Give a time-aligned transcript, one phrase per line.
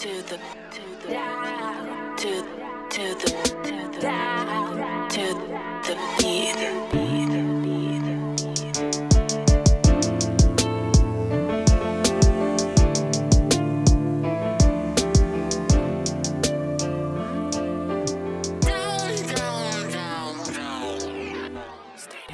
[0.00, 0.38] to the
[0.70, 1.14] to the
[2.16, 2.42] to
[2.88, 3.30] to the
[3.62, 4.08] to the
[5.10, 5.24] to
[5.84, 6.56] the beat.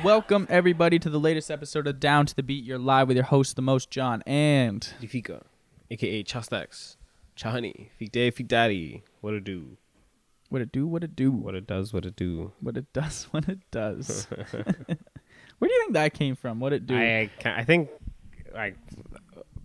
[0.05, 2.63] Welcome everybody to the latest episode of Down to the Beat.
[2.63, 5.43] You're live with your host, the most John, and Fika,
[5.91, 6.96] aka Chastex,
[7.37, 9.03] Chahani, Fik Day, Fik Daddy.
[9.21, 9.77] What it do?
[10.49, 12.53] what it do, what it do, What it does, what it do.
[12.61, 14.27] what it does, what it does.
[14.31, 16.61] Where do you think that came from?
[16.61, 16.97] What it do?
[16.97, 17.91] I can I think
[18.55, 18.77] like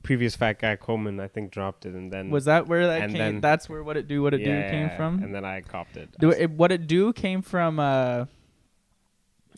[0.03, 3.11] previous fat guy Coleman I think dropped it and then Was that where that and
[3.11, 3.20] came?
[3.20, 5.22] then- that's where what it do, what it do came yeah, from.
[5.23, 6.09] and then I copped it.
[6.19, 7.80] do it, what it do came from.
[7.80, 8.25] uh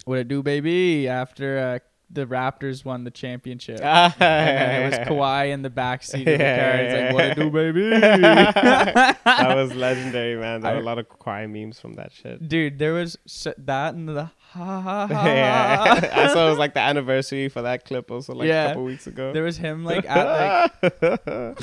[0.06, 1.08] What it do, baby?
[1.08, 1.80] After uh,
[2.14, 3.80] the Raptors won the championship.
[3.84, 6.76] Ah, And it was Kawhi in the backseat of the car.
[6.78, 7.90] It's like, what it do, baby?
[8.00, 10.62] that was legendary, man.
[10.62, 12.48] There were I- a lot of Kawhi memes from that shit.
[12.48, 15.26] Dude, there was s- that and the ha ha ha.
[15.26, 18.66] yeah, I saw it was like the anniversary for that clip also like Yeah.
[18.66, 19.34] a couple weeks ago.
[19.34, 21.58] There was him like at like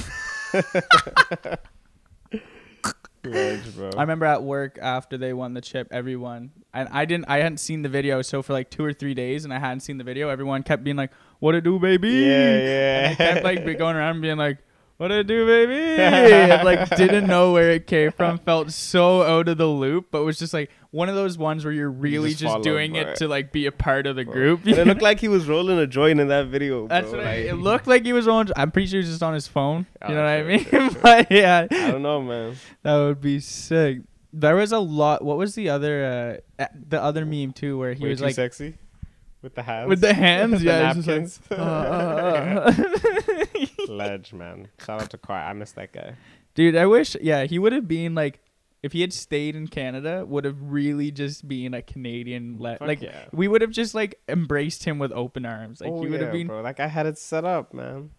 [3.77, 3.91] Bro.
[3.97, 7.59] I remember at work after they won the chip, everyone and I didn't I hadn't
[7.59, 10.05] seen the video, so for like two or three days and I hadn't seen the
[10.05, 12.11] video, everyone kept being like, What it do, baby?
[12.11, 13.09] Yeah, yeah.
[13.09, 14.59] And I kept like going around and being like,
[14.97, 16.01] What it do, baby?
[16.03, 20.25] and, like didn't know where it came from, felt so out of the loop, but
[20.25, 23.29] was just like one of those ones where you're really just just, doing it to
[23.29, 24.33] like be a part of the Bro.
[24.35, 24.67] group.
[24.67, 26.89] It looked like he was rolling a joint in that video.
[26.89, 27.19] That's bro.
[27.19, 28.49] what I, it looked like he was on.
[28.57, 29.87] I'm pretty sure he was just on his phone.
[30.03, 30.65] You Oh, know what I mean?
[30.65, 31.01] sure, sure.
[31.03, 32.57] but yeah, I don't know, man.
[32.83, 33.99] That would be sick.
[34.33, 35.25] There was a lot.
[35.25, 38.35] What was the other uh, uh, the other meme too, where he Way was like
[38.35, 38.75] sexy
[39.43, 39.89] with the hands.
[39.89, 41.41] with the hands, yeah, he's just napkins.
[41.51, 42.73] like, uh, uh,
[43.89, 43.93] uh.
[43.93, 44.69] Ledge, man.
[44.85, 45.49] Shout out to Kawhi.
[45.49, 46.15] I miss that guy.
[46.55, 46.77] dude.
[46.77, 48.39] I wish, yeah, he would have been like,
[48.83, 52.57] if he had stayed in Canada, would have really just been a Canadian.
[52.59, 53.27] Le- like yeah.
[53.33, 55.81] we would have just like embraced him with open arms.
[55.81, 56.63] Like oh, he would have been, bro.
[56.63, 58.11] That guy had it set up, man.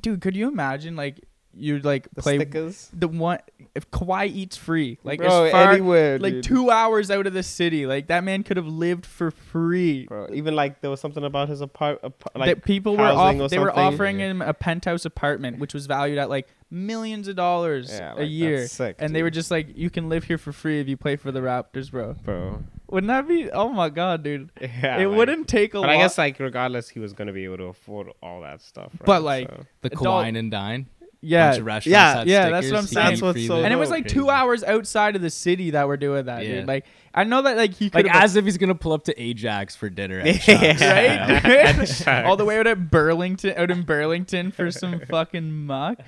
[0.00, 0.20] dude.
[0.20, 2.88] Could you imagine like you like The play stickers.
[2.92, 3.38] the one
[3.74, 6.44] if Kawhi eats free, like bro, as far anywhere, like dude.
[6.44, 7.86] two hours out of the city.
[7.86, 10.06] Like that man could have lived for free.
[10.06, 13.16] Bro, even like there was something about his apartment apart like that people were off,
[13.34, 13.84] housing or they were something.
[13.84, 18.24] offering him a penthouse apartment, which was valued at like millions of dollars Yeah, a
[18.24, 18.60] year.
[18.60, 20.96] that's sick, and they were just like, you can live here for free if you
[20.96, 22.14] play for the Raptors, bro.
[22.24, 22.62] bro.
[22.88, 23.50] Wouldn't that be?
[23.50, 24.50] Oh my god, dude!
[24.60, 25.90] Yeah, it like- wouldn't take a But lot.
[25.90, 28.90] I guess like regardless, he was gonna be able to afford all that stuff.
[29.00, 29.06] Right?
[29.06, 30.86] But, like, So- The Adult- Kawine and Dine.
[31.24, 32.50] Yeah, Bunch of restaurants yeah, had yeah.
[32.50, 33.06] That's what I'm saying.
[33.10, 33.64] That's what's Free so there.
[33.64, 33.98] and it was dope.
[33.98, 36.56] like two hours outside of the city that we're doing that, Yeah.
[36.56, 36.66] dude.
[36.68, 36.84] Like
[37.14, 39.22] I know that like he could Like have as if he's gonna pull up to
[39.22, 40.18] Ajax for dinner.
[40.20, 41.40] At Yeah.
[41.78, 42.06] Shops.
[42.06, 42.24] right?
[42.26, 45.98] All the way out at Burlington, out in Burlington for some fucking muck.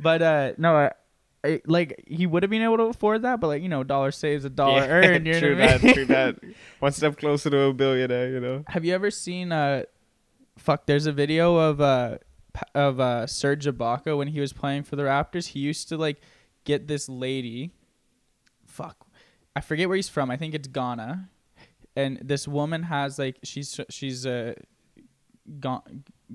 [0.00, 0.90] But uh no, I,
[1.44, 4.12] I, like he would have been able to afford that, but like you know, dollar
[4.12, 5.26] saves a dollar Yeah, earned.
[5.26, 5.94] You know true what I that, mean?
[5.94, 6.36] true that.
[6.78, 8.64] One step closer to a billionaire, you know.
[8.68, 9.82] Have you ever seen uh,
[10.56, 10.86] fuck?
[10.86, 12.18] There's a video of uh Pa-
[12.74, 15.48] of uh Serge Ibaka when he was playing for the Raptors.
[15.48, 16.20] He used to like
[16.64, 17.72] get this lady.
[18.66, 19.06] Fuck,
[19.54, 20.30] I forget where he's from.
[20.30, 21.28] I think it's Ghana,
[21.96, 24.50] and this woman has like she's she's a.
[24.50, 24.54] Uh,
[25.60, 25.82] Gon,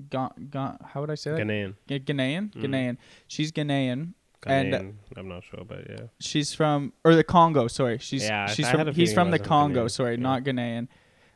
[0.08, 1.40] Gon, Gon, how would I say that?
[1.40, 1.74] Ghanaian.
[1.88, 2.62] G- Ghanaian, Mm.
[2.62, 2.96] Ghanaian.
[3.26, 4.12] She's Ghanaian,
[4.46, 6.06] And- I'm not sure, but yeah.
[6.20, 7.66] she's from or the Congo.
[7.66, 9.86] Sorry, she's Yeah, she's I from he's from the Congo.
[9.86, 9.90] Ghanaian.
[9.90, 10.20] Sorry, Yeah.
[10.22, 10.86] not Ghanaian.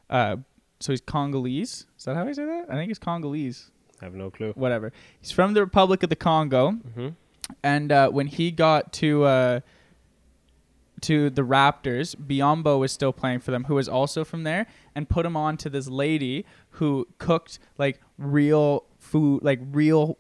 [0.09, 0.37] Uh,
[0.79, 1.87] so he's Congolese.
[1.99, 2.67] Is that how I say that?
[2.71, 3.73] I think it's Congolese.
[4.05, 4.53] I have no clue.
[4.55, 4.93] Whatever.
[5.19, 7.09] He's from the Republic of the Congo, Mm-hmm.
[7.63, 9.61] and uh, when he got to uh,
[11.01, 15.09] to the Raptors, Biyombo was still playing for them, who was also from there, and
[15.09, 20.19] put him on to this lady who cooked like real food, like real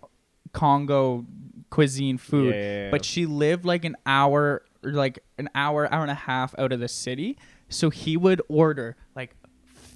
[0.52, 1.26] Congo
[1.70, 2.90] cuisine food Yeah, yeah, yeah.
[2.90, 6.78] but she lived like an hour like an hour hour and a half out of
[6.78, 7.36] the city
[7.68, 9.34] so he would order like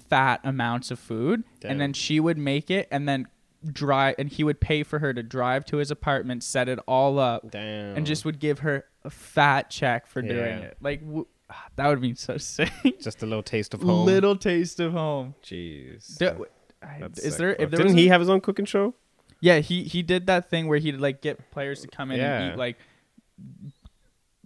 [0.09, 1.71] fat amounts of food Damn.
[1.71, 3.27] and then she would make it and then
[3.71, 7.19] drive and he would pay for her to drive to his apartment set it all
[7.19, 7.97] up Damn.
[7.97, 11.25] and just would give her a fat check for doing it like w-
[11.75, 12.71] that would be so sick
[13.01, 14.05] just a little taste of home.
[14.05, 16.17] little taste of home Jeez.
[16.17, 16.45] Do-
[16.81, 18.93] I- is sick, there if there Didn't he a- have his own cooking show?
[19.41, 22.43] yeah, he he did that thing where he'd like get players to come in and
[22.45, 22.53] Yeah.
[22.53, 22.77] eat like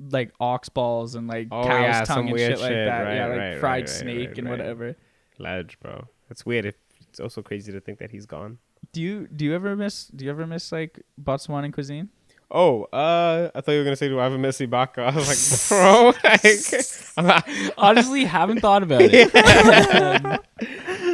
[0.10, 3.02] like ox balls and like Oh, cow's yeah, tongue and weird shit like that.
[3.04, 4.96] Right, yeah, like right, fried right, snake and whatever.
[5.38, 6.08] Ledge, bro.
[6.30, 6.66] That's weird.
[7.10, 8.58] It's also crazy to think that he's gone.
[8.94, 12.10] Do you do you ever miss do you ever miss like Botswana cuisine?
[12.56, 15.16] Oh, uh, I thought you were gonna say, "Do I have a Missy Baka?" I
[15.16, 16.44] was like, "Bro, like,
[17.18, 19.34] I'm not- Honestly, haven't thought about it.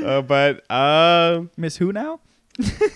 [0.04, 2.20] uh, but um, Miss who now?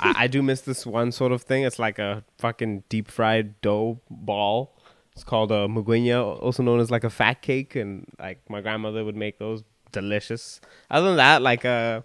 [0.01, 1.63] I, I do miss this one sort of thing.
[1.63, 4.75] It's like a fucking deep fried dough ball
[5.13, 9.05] It's called a magwinya, also known as like a fat cake, and like my grandmother
[9.05, 9.63] would make those
[9.93, 10.59] delicious.
[10.91, 12.01] Other than that, like uh,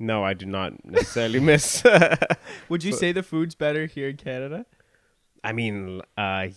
[0.00, 1.84] no, I do not necessarily miss.
[2.68, 4.66] Would you say the food's better here in Canada?
[5.44, 6.48] I mean, uh,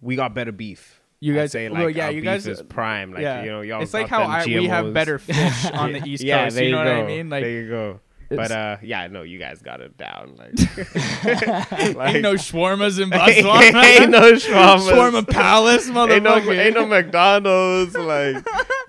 [0.00, 1.00] we got better beef.
[1.20, 3.12] You I'd guys, say like well, yeah, you beef guys, is prime.
[3.12, 3.42] Like yeah.
[3.42, 3.80] you know, y'all.
[3.82, 6.56] it's like how I, we have better fish on the East yeah, Coast.
[6.56, 6.96] there You know go.
[6.96, 7.30] what I mean?
[7.30, 8.00] Like, there you go.
[8.30, 10.34] But uh, yeah, no, you guys got it down.
[10.36, 14.00] Like, ain't no shawarmas in Botswana.
[14.00, 14.90] ain't, no shawarmas.
[14.90, 16.58] Shawarma Palace, ain't no, motherfucker.
[16.58, 17.94] ain't no McDonald's.
[17.94, 18.44] Like,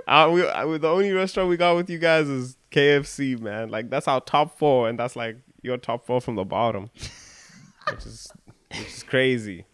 [0.08, 3.70] uh, we, uh, the only restaurant we got with you guys is KFC, man.
[3.70, 6.90] Like, that's our top four, and that's like your top four from the bottom,
[7.90, 8.32] which is
[8.70, 9.66] which is crazy.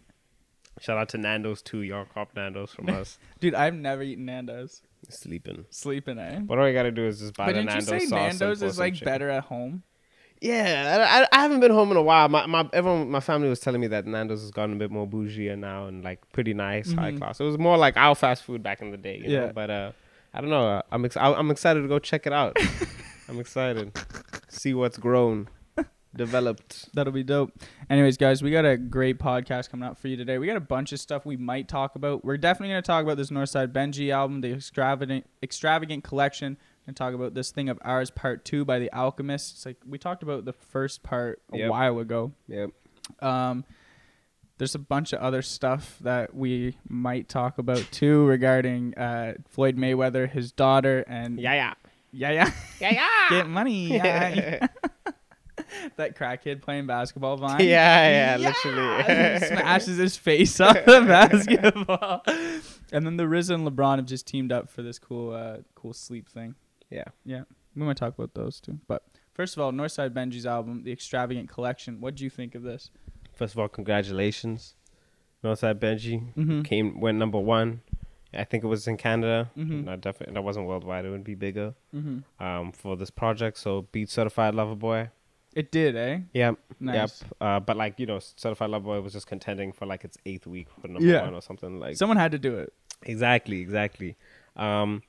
[0.80, 1.82] Shout out to Nando's too.
[1.82, 3.18] Y'all cop Nando's from us.
[3.40, 4.82] Dude, I've never eaten Nando's.
[5.08, 5.64] Sleeping.
[5.70, 6.40] Sleeping, eh?
[6.42, 8.30] But all you gotta do is just buy But the didn't you Nando's say sauce.
[8.30, 9.04] and Nando's is like chicken.
[9.06, 9.82] better at home?
[10.40, 12.28] Yeah, I, I, I haven't been home in a while.
[12.28, 15.06] My my everyone, my family was telling me that Nando's has gotten a bit more
[15.06, 17.18] bougie now and like pretty nice, high Mhm.
[17.18, 17.38] class.
[17.40, 19.46] It was more like our fast food back in the day, you Yeah.
[19.46, 19.52] know.
[19.52, 19.92] But uh,
[20.34, 20.82] I don't know.
[20.90, 22.56] I'm ex- I'm excited to go check it out.
[23.28, 23.92] I'm excited,
[24.48, 25.48] see what's grown,
[26.14, 26.88] developed.
[26.94, 27.52] That'll be dope.
[27.88, 30.38] Anyways, guys, we got a great podcast coming out for you today.
[30.38, 32.24] We got a bunch of stuff we might talk about.
[32.24, 36.96] We're definitely going to talk about this Northside Benji album, the extravagant extravagant collection, and
[36.96, 39.52] talk about this thing of ours part 2 by The Alchemists.
[39.52, 41.70] It's like we talked about the first part a Yep.
[41.70, 42.32] while ago.
[42.48, 42.70] Yep.
[43.20, 43.64] Um
[44.62, 49.76] there's a bunch of other stuff that we might talk about too regarding uh, Floyd
[49.76, 51.74] Mayweather, his daughter, and Yeah, yeah,
[52.12, 53.28] yeah, yeah, yeah, yeah.
[53.30, 53.86] get money.
[53.96, 54.68] Yeah.
[55.96, 57.58] that crackhead playing basketball vine.
[57.58, 59.38] Yeah, yeah, literally.
[59.48, 62.22] Smashes his face off the basketball.
[62.92, 65.92] And then the RZA and LeBron have just teamed up for this cool uh cool
[65.92, 66.54] sleep thing.
[66.88, 67.06] Yeah.
[67.24, 67.42] Yeah.
[67.74, 68.78] We might talk about those too.
[68.86, 69.02] But
[69.34, 72.00] first of all, Northside Benji's album, The Extravagant Collection.
[72.00, 72.90] What do you think of this?
[73.42, 74.74] First of all, congratulations,
[75.42, 76.62] Northside Benji Mm-hmm.
[76.62, 77.80] came went number one.
[78.32, 79.50] I think it was in Canada.
[79.58, 79.84] Mhm.
[79.84, 80.34] Not definitely.
[80.34, 81.04] That wasn't worldwide.
[81.04, 81.74] It would be bigger.
[81.92, 82.18] Mm-hmm.
[82.42, 83.58] Um, for this project.
[83.58, 85.10] So, beat Certified Lover Boy.
[85.54, 86.20] It did, eh?
[86.32, 86.54] Yep.
[86.80, 87.22] Nice.
[87.22, 87.32] Yep.
[87.40, 90.46] Uh, but like you know, Certified Lover Boy was just contending for like its eighth
[90.46, 91.24] week for number Yeah.
[91.24, 91.96] one or something like.
[91.96, 92.72] Someone had to do it.
[93.02, 94.16] exactly, exactly.
[94.54, 95.02] Um,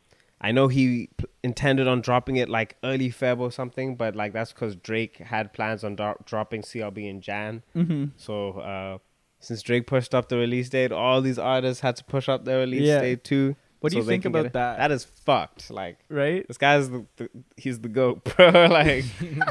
[0.44, 4.34] I know he p- intended on dropping it like early Feb or something, but like
[4.34, 7.63] that's because Drake had plans on dro- dropping CLB in Jan.
[7.75, 8.06] Mm-hmm.
[8.18, 8.98] So uh,
[9.40, 12.60] since Drake pushed up the release date, all these artists had to push up their
[12.60, 13.00] release Yeah.
[13.00, 13.56] date too.
[13.80, 14.78] What do you think about that?
[14.78, 15.69] That is fucked.
[15.69, 16.48] Like Right?
[16.48, 18.50] this guy's the, the he's the goat, bro.
[18.72, 19.06] like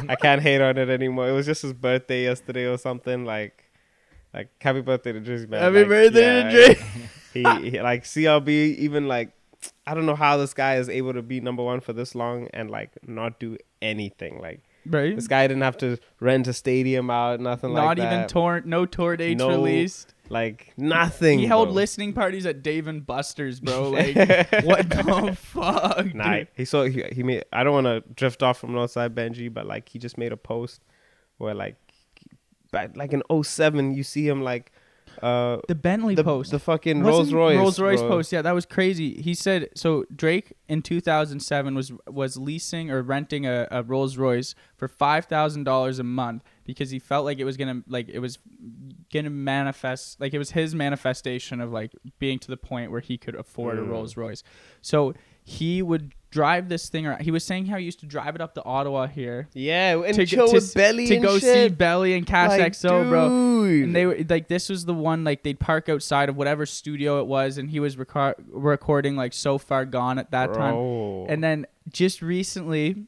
[0.08, 1.28] I can't hate on it anymore.
[1.28, 3.24] It was just his birthday yesterday or something.
[3.24, 3.64] Like
[4.34, 5.60] like happy birthday to Drizzy man.
[5.62, 6.78] Happy Like, birthday to Drake.
[7.34, 9.32] He, he like CLB even like
[9.86, 12.48] I don't know how this guy is able to be number one for this long
[12.52, 14.40] and like not do anything.
[14.40, 15.14] Like Right?
[15.14, 18.04] this guy didn't have to rent a stadium out, nothing Not like that.
[18.04, 20.14] Not even tour no tour dates No released.
[20.28, 21.38] like nothing.
[21.38, 21.74] He held bro.
[21.74, 23.90] listening parties at Dave and Buster's, bro.
[23.90, 24.14] Like
[24.64, 26.14] what the fuck?
[26.14, 26.48] Nah, dude?
[26.56, 27.44] he saw he, he made.
[27.52, 30.36] I don't want to drift off from Northside Benji, but like he just made a
[30.36, 30.80] post
[31.38, 31.76] where like
[32.72, 34.72] back like in 07, you see him like
[35.22, 36.50] uh The Bentley the, post.
[36.50, 38.32] the fucking Rolls Royce Rolls Royce post.
[38.32, 39.20] Yeah, that was crazy.
[39.22, 40.04] He said so.
[40.14, 45.64] Drake in 2007 was was leasing or renting a, a Rolls Royce for five thousand
[45.64, 48.38] dollars a month because he felt like it was gonna like it was
[49.12, 53.16] gonna manifest like it was his manifestation of like being to the point where he
[53.18, 53.88] could afford a Mm.
[53.90, 54.42] Rolls Royce.
[54.80, 55.14] So
[55.44, 57.20] he would drive this thing around.
[57.22, 60.14] He was saying how he used to drive it up to Ottawa here Yeah, and
[60.16, 61.78] to, chill to, with Belly to and go see shit.
[61.78, 63.28] Belly and Cash Like, XO, bro.
[63.28, 63.84] dude.
[63.84, 67.20] And they were like, this was the one like they'd park outside of whatever studio
[67.20, 70.74] it was, and he was reco- recording like so far gone at that time.
[71.28, 73.06] And then just recently,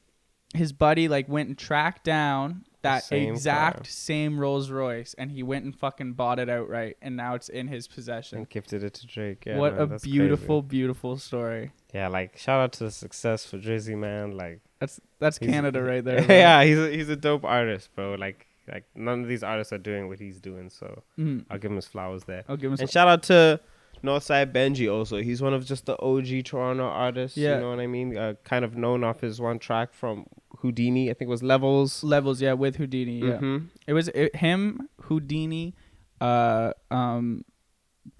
[0.54, 3.84] his buddy like went and tracked down that Same exact car.
[3.86, 7.66] same Rolls Royce, and he went and fucking bought it outright, and now it's in
[7.68, 8.38] his possession.
[8.38, 9.44] and gifted it to Drake.
[9.46, 10.68] Yeah, what a beautiful, crazy.
[10.70, 11.72] beautiful story.
[11.92, 14.36] Yeah, like shout out to the success for Drizzy, man.
[14.36, 16.22] Like That's that's Canada right there.
[16.28, 18.14] yeah, he's a, he's a dope artist, bro.
[18.14, 21.44] Like like none of these artists are doing what he's doing, so Mhm.
[21.50, 22.44] I'll give him his flowers there.
[22.48, 22.78] I'll give him.
[22.80, 23.60] And shout out to
[24.04, 25.16] Northside Benji also.
[25.22, 27.36] He's one of just the OG Toronto artists.
[27.36, 27.54] Yeah.
[27.56, 28.16] You know what I mean?
[28.16, 30.26] Uh, kind of known off his one track from
[30.60, 31.10] Houdini.
[31.10, 32.04] I think it was Levels.
[32.04, 33.18] levels, yeah, with Houdini.
[33.20, 33.38] Yeah.
[33.38, 33.68] Mhm.
[33.86, 35.74] It was it, him, Houdini,
[36.20, 37.44] uh, um,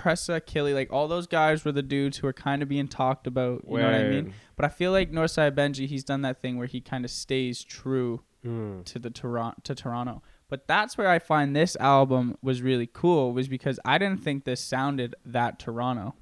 [0.00, 3.26] Pressa, Killy, like all those guys were the dudes who were kind of being talked
[3.26, 3.62] about.
[3.69, 4.33] You know what I mean?
[4.57, 7.62] But I feel like Northside Benji, he's done that thing where he kind of stays
[7.62, 8.85] true Mm.
[8.85, 10.23] to the Toronto to Toronto.
[10.49, 14.45] But that's where I find this album was really cool was because I didn't think
[14.45, 16.15] this sounded that Toronto.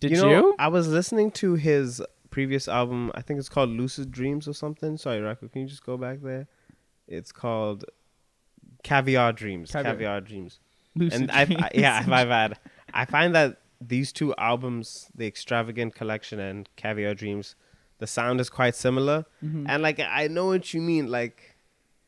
[0.00, 0.22] Did you?
[0.22, 3.10] know, I was listening to his previous album.
[3.14, 4.96] I think it's called Lucid Dreams or something.
[4.98, 6.46] Sorry, Rocco, can you just go back there?
[7.08, 7.84] It's called
[8.82, 9.70] Caviar Dreams.
[9.70, 9.94] Caviar.
[9.94, 10.60] Caviar, Dreams.
[10.94, 11.70] Lucid and I've, I, Dreams.
[11.74, 12.58] yeah, I've, I've had.
[12.92, 17.56] I find that these two albums, the Extravagant Collection and Caviar Dreams,
[17.98, 19.24] the sound is quite similar.
[19.42, 19.66] Mm-hmm.
[19.68, 21.10] And like I know what you mean.
[21.10, 21.55] Like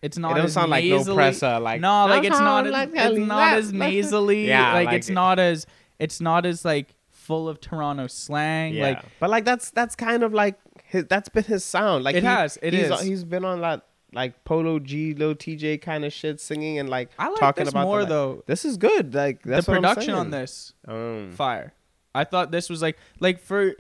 [0.03, 0.33] It's not.
[0.33, 2.67] It don't as sound like No nasally- Pressure, like, no, like it's "Uh-huh, not.
[2.67, 4.47] As, like it's Ellie, not as nasally.
[4.49, 5.67] Yeah, like, like it's it- not as.
[5.99, 8.75] It's not as like full of Toronto slang.
[8.75, 8.89] yeah.
[8.91, 12.05] Like but like that's that's kind of like his, that's been his sound.
[12.05, 13.01] Like It he- has, it he's, is.
[13.03, 17.11] He's been on that like Polo G, Lil Tjay kind of shit, singing and like
[17.19, 18.45] I like talking this about the, more like- though.
[18.47, 19.13] This is good.
[19.15, 21.75] Like that's the what I'm production on this Um, fire.
[22.15, 23.77] I thought this was like like for th-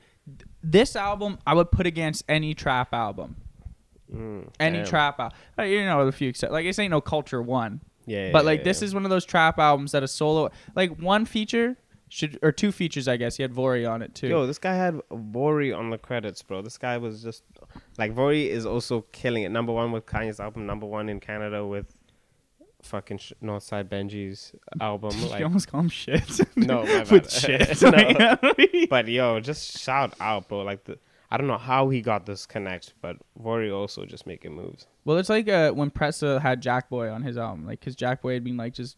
[0.62, 3.36] this album I would put against any trap album.
[4.14, 4.86] Mm, Any damn.
[4.86, 5.36] trap album.
[5.58, 7.80] You know a few except like this ain't no culture one.
[8.06, 8.86] Yeah, But yeah, like yeah, this yeah.
[8.86, 11.76] is one of those trap albums that a solo like one feature
[12.08, 13.36] should or two features I guess.
[13.36, 14.28] He had Vory on it too.
[14.28, 16.62] Yo, this guy had Vory on the credits, bro.
[16.62, 17.42] This guy was just
[17.98, 19.50] like Vory is also killing it.
[19.50, 20.64] Number one with Kanye's album.
[20.64, 21.94] Number one in Canada with
[22.82, 25.10] fucking sh- Northside Benji's album.
[25.18, 26.40] you Like, almost call him shit.
[26.56, 27.82] No, with shit.
[27.82, 28.38] No.
[28.88, 30.62] but yo, just shout out, bro.
[30.62, 30.98] Like the,
[31.30, 34.86] I don't know how he got this connect, but Vory also just making moves.
[35.04, 38.44] Well, it's like uh, when Pressa had Jackboy on his album, like because Jackboy had
[38.44, 38.96] been like just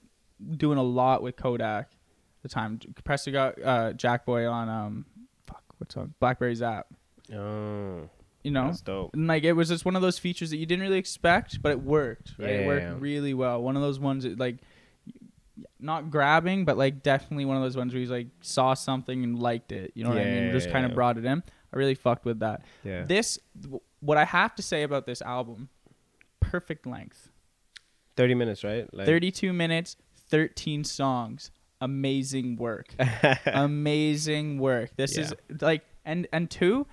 [0.57, 1.87] doing a lot with Kodak.
[1.87, 5.07] at The time Pressa got uh, Jackboy on um,
[5.47, 6.87] fuck, what's on Blackberry's app.
[7.35, 8.09] Oh,
[8.45, 9.13] You know, that's dope.
[9.15, 11.73] and like it was just one of those features that you didn't really expect, but
[11.73, 12.35] it worked.
[12.39, 12.95] Right, it worked Yeah.
[12.99, 13.61] really well.
[13.63, 14.59] One of those ones that like
[15.79, 19.39] not grabbing, but like definitely one of those ones where he's like saw something and
[19.39, 19.93] liked it.
[19.95, 20.45] You know what I mean?
[20.47, 20.95] Yeah, Just kind of yeah.
[20.95, 21.43] brought it in.
[21.73, 22.63] I really fucked with that.
[22.85, 23.05] Yeah.
[23.05, 23.39] This,
[24.01, 25.69] what I have to say about this album,
[26.41, 27.31] perfect length.
[28.17, 28.93] Thirty minutes, right?
[28.93, 29.97] Like, 32 minutes,
[30.29, 31.51] 13 songs.
[31.81, 32.95] Amazing work.
[33.47, 34.91] Amazing work.
[34.97, 36.87] This is like and and two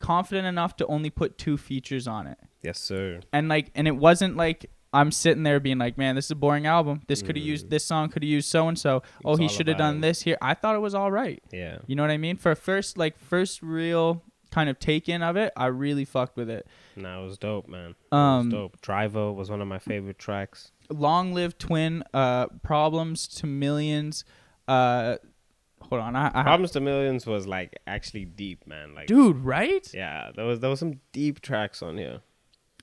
[0.00, 2.38] confident enough to only put two features on it.
[2.62, 3.20] yes, sir.
[3.32, 6.34] And like and it wasn't like I'm sitting there being like, "Man, this is a
[6.36, 7.02] boring album.
[7.08, 7.48] This could have Mm.
[7.48, 9.02] used this song could have used so and so.
[9.24, 11.42] Oh, he should have done this here." I thought it was all right.
[11.52, 11.78] Yeah.
[11.86, 12.36] You know what I mean?
[12.36, 16.48] For first like first real kind of take in of it, I really fucked with
[16.48, 16.66] it.
[16.96, 17.90] No, it was dope, man.
[18.10, 18.80] It Um, was dope.
[18.80, 20.72] Driver was one of my favorite tracks.
[20.90, 24.24] long live twin uh problems to millions
[24.68, 25.18] uh
[25.82, 28.94] hold on i, I Problems to Millions was like actually deep, man.
[28.94, 32.20] Like, dude right yeah, there was there was some deep tracks on here.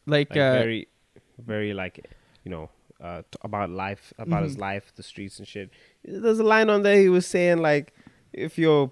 [0.06, 0.88] like, Like uh very,
[1.38, 2.06] very like,
[2.44, 2.70] you know,
[3.02, 4.62] uh, t- about life, about his Mhm.
[4.62, 5.70] life, the streets and shit.
[6.04, 7.94] There's a line on there he was saying like,
[8.32, 8.92] if your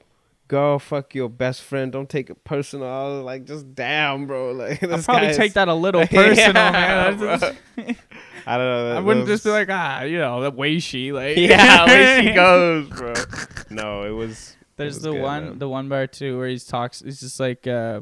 [0.50, 2.88] girl fuck your best friend, don't take it personal.
[2.88, 4.52] I was like, just damn, bro.
[4.64, 7.28] Like, i'll probably guy's- take that a little Yeah, personal man bro.
[7.38, 7.42] That's
[7.78, 8.00] just-
[8.46, 8.98] I don't know.
[8.98, 11.92] i wouldn't that just be like ah you know the way she like yeah, the
[11.94, 13.14] way she goes, bro.
[13.70, 14.50] No, it was.
[14.50, 15.60] it there's was the good, one man.
[15.60, 18.02] the one bar too where he talks he's just like uh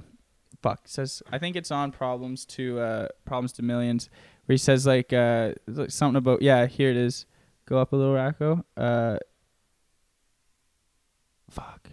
[0.63, 4.09] fuck says i think it's on problems to uh problems to millions
[4.51, 5.53] where he says like uh
[5.87, 7.25] something about yeah here it is.
[7.65, 9.17] Go up a little racco uh
[11.49, 11.87] fuck.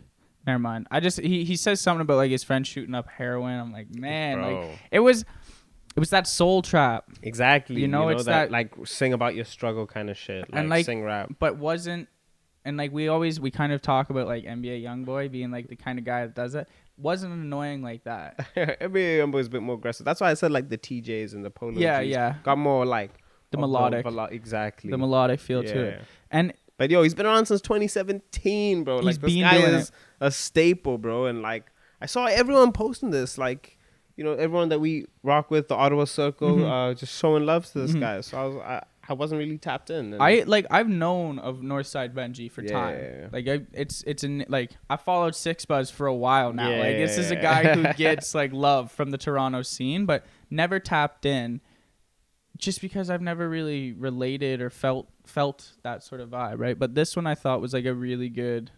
[0.44, 0.88] Never mind.
[0.90, 3.60] I just he, he says something about like his friend shooting up heroin.
[3.60, 5.24] I'm like man like it was
[5.94, 7.04] it was that soul trap.
[7.22, 7.80] Exactly.
[7.80, 10.50] You know, it's that- like sing about your struggle kind of shit.
[10.52, 11.30] Like, And, like, sing rap.
[11.38, 12.08] but wasn't
[12.64, 15.76] and like we always we kind of talk about like nba youngboy being like the
[15.76, 18.46] kind of guy that does it wasn't annoying like that
[18.80, 20.04] Every number is a bit more aggressive.
[20.04, 22.84] That's why I said like the TJs and the Polo yeah Gs yeah got more
[22.84, 23.12] like
[23.52, 24.04] The melodic.
[24.04, 24.90] velo- exactly.
[24.90, 28.98] the melodic feel to it and But yo, he's been around since 2017, bro.
[28.98, 31.26] Like this guy is a staple, bro.
[31.26, 31.66] And like
[32.00, 33.76] I saw everyone posting this, like
[34.16, 36.90] you know, everyone that we rock with, the Ottawa Circle, Mhm.
[36.90, 38.00] uh, just showing love to this Mhm.
[38.00, 38.20] guy.
[38.20, 40.12] So I was, I, I wasn't really tapped in.
[40.12, 42.98] and- I like I've known of Northside Benji for Yeah, time.
[42.98, 43.28] yeah, yeah.
[43.32, 46.70] Like I, it's it's in like I followed 6ixBuzz for a while now.
[46.70, 50.78] Like this is a guy who gets like love from the Toronto scene, but never
[50.80, 51.60] tapped in.
[52.56, 56.76] Just because I've never really related or felt felt that sort of vibe, right?
[56.78, 58.72] But this one I thought was like a really good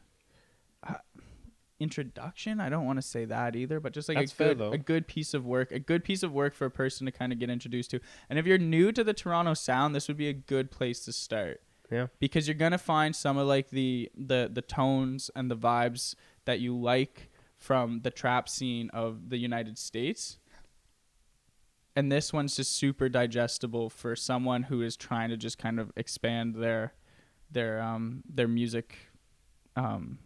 [1.81, 2.61] introduction.
[2.61, 4.73] I don't want to say that either, but just like That's a good though.
[4.73, 7.33] a good piece of work, a good piece of work for a person to kind
[7.33, 8.01] of get introduced to.
[8.29, 11.13] And if you're new to the Toronto sound, this would be a good place to
[11.13, 12.07] start yeah.
[12.19, 16.61] because you're gonna find some of like the the the tones and the vibes that
[16.61, 20.39] you like from the trap scene of the United States.
[21.97, 25.93] And this one's just super digestible for someone who is trying to just kind of
[25.97, 26.95] expand their
[27.51, 28.97] their um their music
[29.77, 30.19] um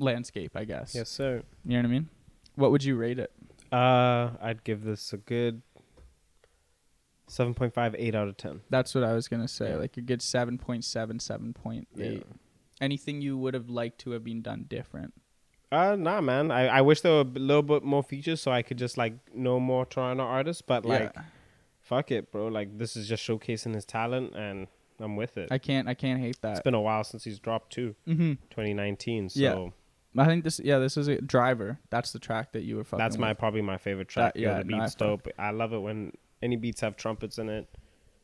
[0.00, 0.94] landscape, I guess.
[0.94, 1.42] Yes, sir.
[1.64, 2.08] You know what I mean?
[2.56, 3.30] What would you rate it?
[3.72, 5.62] Uh, I'd give this a good
[7.28, 8.62] 7.5, 8 out of 10.
[8.70, 9.70] That's what I was gonna say.
[9.70, 9.76] Yeah.
[9.76, 11.86] Like a good 7.7, 7.8.
[11.94, 12.18] Yeah.
[12.80, 15.14] Anything you would have liked to have been done different?
[15.70, 16.50] Uh, nah, man.
[16.50, 19.14] I, I wish there were a little bit more features so I could just like
[19.32, 20.62] know more Toronto artists.
[20.62, 21.22] But like, yeah.
[21.80, 22.48] fuck it, bro.
[22.48, 24.66] Like, this is just showcasing his talent, and
[24.98, 25.52] I'm with it.
[25.52, 26.52] I can't I can't hate that.
[26.52, 27.94] It's been a while since he's dropped too.
[28.04, 29.28] hmm 2019.
[29.28, 29.68] So Yeah.
[30.18, 31.78] I think this yeah this is a driver.
[31.90, 32.98] That's the track that you were fucking.
[32.98, 33.38] that's my with.
[33.38, 34.34] probably my favorite track.
[34.34, 35.28] That- yeah, yeah, the no, I beats fuck- dope.
[35.38, 36.12] I love it when
[36.42, 37.68] any beats have trumpets in it.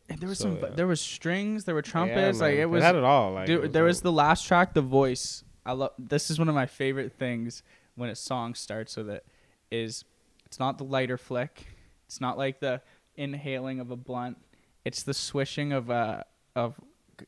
[0.09, 0.75] And there was so, some yeah.
[0.75, 2.41] there was strings, there were Yeah, trumpets.
[2.41, 3.33] like it was had it all.
[3.33, 5.43] Like, Dude, it there was the last track, the voice.
[5.65, 5.91] I love.
[5.99, 7.63] This is one of my favorite things
[7.97, 9.25] when a song starts with it.
[9.71, 10.05] Is
[10.45, 11.67] it's not the lighter flick.
[12.07, 12.83] It's not like the
[13.17, 14.39] inhaling of a blunt.
[14.85, 16.25] It's the swishing of a
[16.55, 16.79] of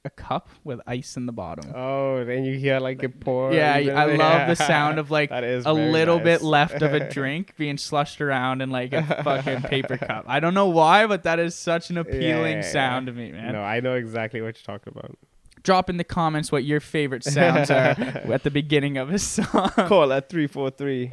[0.04, 1.73] a cup with ice in the bottom.
[1.75, 3.52] Oh, then you hear like it pour.
[3.52, 4.47] yeah, I, even- love yeah.
[4.47, 8.71] the sound of like a little bit left of a drink being slushed around in
[8.71, 10.25] like a fucking paper cup.
[10.26, 13.12] I don't know why, but that is such an appealing yeah, sound yeah.
[13.12, 13.52] to me, man.
[13.52, 15.16] No, I know exactly what you're talking about.
[15.62, 19.71] Drop in the comments what your favorite sounds are at the beginning of a song.
[19.71, 21.11] Call at 343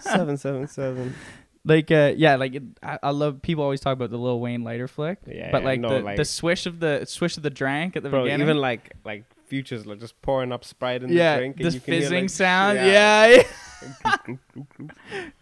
[0.00, 1.14] 777.
[1.66, 4.62] Like uh yeah like it, I, I love people always talk about the Lil Wayne
[4.64, 7.42] lighter flick Yeah, but yeah, like, no, the, like- the swish of the swish of
[7.42, 11.02] the drank at the Bro, beginning even like like futures like just pouring up Sprite
[11.02, 11.56] in yeah the drink.
[11.60, 13.26] and the you can hear, fizzing like, sound yeah.
[13.26, 13.42] yeah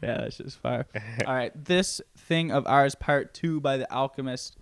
[0.03, 0.87] yeah that's just fire
[1.27, 4.57] all right this thing of ours part two by the alchemist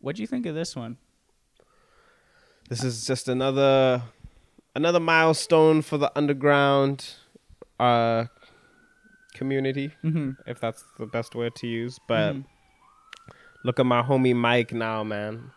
[0.00, 0.96] what do you think of this one
[2.68, 4.02] This is just another
[4.74, 7.14] another milestone for the underground
[7.80, 8.26] uh
[9.44, 10.30] community, mm-hmm.
[10.50, 11.98] if that's the best word to use.
[12.08, 12.44] But Mhm.
[13.64, 15.50] look at my homie Mike now, man.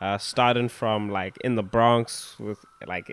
[0.00, 3.08] Uh starting from like in the Bronx with like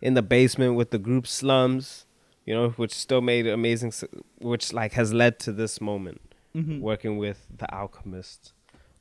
[0.00, 2.06] in the basement with the group Slums,
[2.46, 3.92] you know, which still made amazing
[4.40, 6.20] which like has led to this moment.
[6.54, 6.80] Mm-hmm.
[6.80, 8.52] working with the alchemist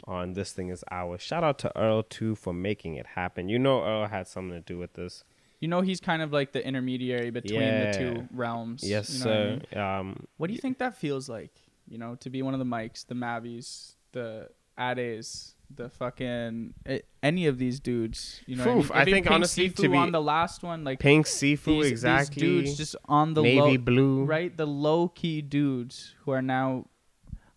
[0.06, 3.60] on this thing is ours shout out to earl too for making it happen you
[3.60, 5.26] know earl had something to do with this
[5.62, 7.92] you know he's kind of like the intermediary between Yeah.
[7.92, 9.82] the two realms yes you know what I sir mean?
[9.88, 11.54] um What do you think that feels like?
[11.88, 14.50] You know, to be one of the mics, the Mabbies, the
[14.80, 18.42] Ades, the fucking eh, any of these dudes.
[18.46, 19.02] You know, Poof, I, mean?
[19.02, 21.92] I think Pink honestly Siifu to be- on the last one, like pink seafood these,
[21.92, 24.56] exactly these dudes just on the navy low, blue right?
[24.56, 26.86] The low key dudes who are now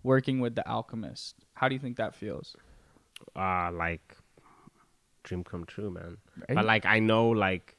[0.02, 1.36] working with the Alchemist.
[1.54, 2.56] How do you think that feels?
[3.36, 4.16] uh like
[5.22, 6.16] dream come true man
[6.48, 6.54] Right?
[6.56, 7.73] but like i know like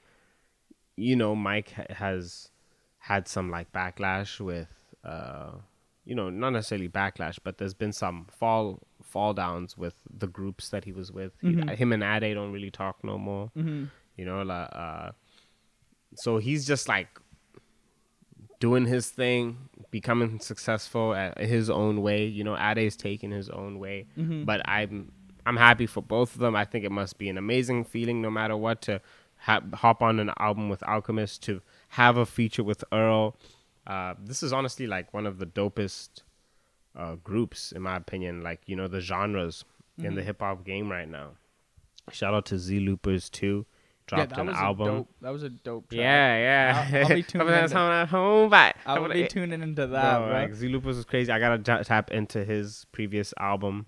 [0.98, 2.50] you know mike has
[3.00, 4.70] had some like backlash with
[5.04, 5.52] uh
[6.06, 10.70] you know not necessarily backlash but there's been some fall fall downs with the groups
[10.70, 11.76] that he was with He- Mhm.
[11.76, 13.86] him and ade don't really talk no more mm-hmm.
[14.16, 15.12] you know like uh
[16.16, 17.20] so he's just like
[18.60, 23.80] doing his thing becoming successful at his own way you know ade's taking his own
[23.80, 24.46] way Mhm.
[24.46, 25.12] but i'm
[25.46, 28.30] i'm happy for both of them i think it must be an amazing feeling no
[28.32, 29.02] matter what to
[29.40, 33.36] ha- hop on an album with alchemist to have a feature with earl
[33.88, 36.22] uh, this is honestly like one of the dopest
[36.96, 39.66] uh, groups in my opinion like you know the genres
[39.98, 40.26] in the Mhm.
[40.26, 41.32] hip-hop game right now
[42.12, 43.66] shout out to Zeelooperz too
[44.12, 45.10] Yeah, dropped that an was album a dope.
[45.22, 45.90] That was a dope.
[45.90, 45.98] Track.
[46.00, 46.88] yeah, yeah.
[47.00, 50.18] I'll- I'll be tuning into- home at home, but I will be tuning into that,
[50.20, 50.34] bro, bro.
[50.34, 51.32] like Z Loopers was crazy.
[51.32, 53.88] I gotta j- tap into his previous album,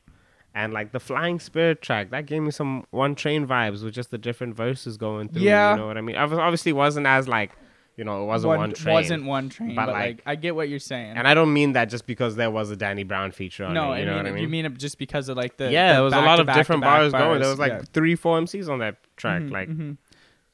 [0.57, 4.09] and like the Flying Spirit track that gave me some One Train vibes with just
[4.09, 5.43] the different verses going through.
[5.43, 5.73] Yeah.
[5.73, 6.15] you know what I mean.
[6.15, 7.51] I was obviously wasn't as like,
[7.95, 8.93] you know, it wasn't one, train.
[8.95, 11.15] Wasn't one train, But, but, like, like- I get what you're saying.
[11.15, 13.93] and I don't mean that just because there was a Danny Brown feature on no,
[13.93, 13.97] it.
[13.97, 14.41] You I know mean, what I mean?
[14.41, 16.47] you mean it just because of like the yeah, the there was a lot of
[16.47, 17.39] different bars, going.
[17.39, 17.81] There was like yeah.
[17.93, 19.43] three, four MCs on that track.
[19.43, 19.97] Mhm, like, mhm.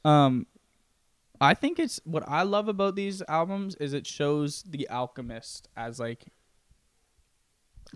[0.04, 0.46] um,
[1.40, 5.98] I think it's what I love about these albums is it shows the Alchemist as
[5.98, 6.26] like,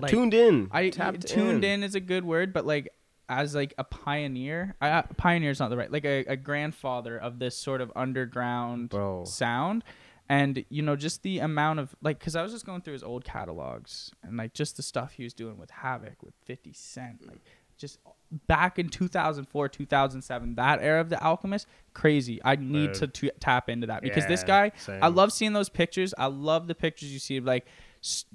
[0.01, 0.69] like tuned in.
[0.71, 1.83] I tapped tuned in.
[1.83, 2.89] is a good word, but like
[3.29, 7.39] as like a pioneer, I, pioneer is not the right, like a, a grandfather of
[7.39, 9.25] this sort of underground bro.
[9.25, 9.85] sound
[10.29, 13.03] and you know just the amount of like because i was just going through his
[13.03, 17.27] old catalogs and like just the stuff he was doing with havoc with 50 cent
[17.27, 17.41] like
[17.79, 17.99] just
[18.47, 23.69] back in 2004 2007 that era of the alchemist crazy i need to t- tap
[23.71, 25.03] into that because this guy same.
[25.03, 27.67] i love seeing those pictures i love the pictures you see of like
[28.03, 28.27] s-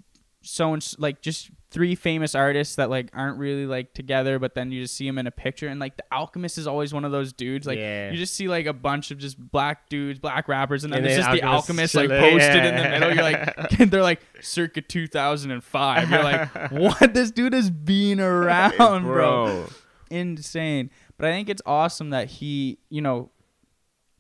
[0.46, 4.72] so and like just three famous artists that like aren't really like together but then
[4.72, 7.12] you just see them in a picture and like the alchemist is always one of
[7.12, 8.12] those dudes like Yeah.
[8.12, 11.06] you just see like a bunch of just black dudes black rappers and then And
[11.08, 14.82] there's just the Alchemist alchemist like posted in the middle you're like they're like circa
[14.82, 17.14] 2005 you're like what?
[17.14, 19.66] This dude has been around bro.
[20.12, 20.92] Insane.
[21.18, 23.32] But I think it's awesome that he, you know,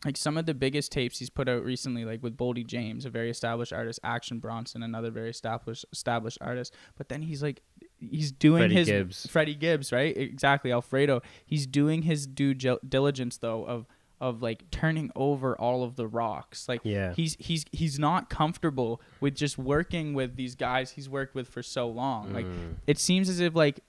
[0.06, 3.10] like some of the biggest tapes he's put out recently, like with Boldy James, a
[3.10, 6.74] very established artist, Action Bronson, another very established established artist.
[6.98, 7.62] But then he's like,
[8.00, 9.28] he's doing Freddie his Gibbs.
[9.28, 10.16] Freddie Gibbs, right?
[10.16, 11.22] Exactly, Alfredo.
[11.46, 13.86] He's doing his due diligence though of
[14.22, 16.68] of like turning over all of the rocks.
[16.70, 17.13] Like Yeah.
[17.13, 21.62] he's he's he's not comfortable with just working with these guys he's worked with for
[21.63, 22.34] so long.
[22.34, 22.76] Like Mm.
[22.88, 23.82] it seems as if like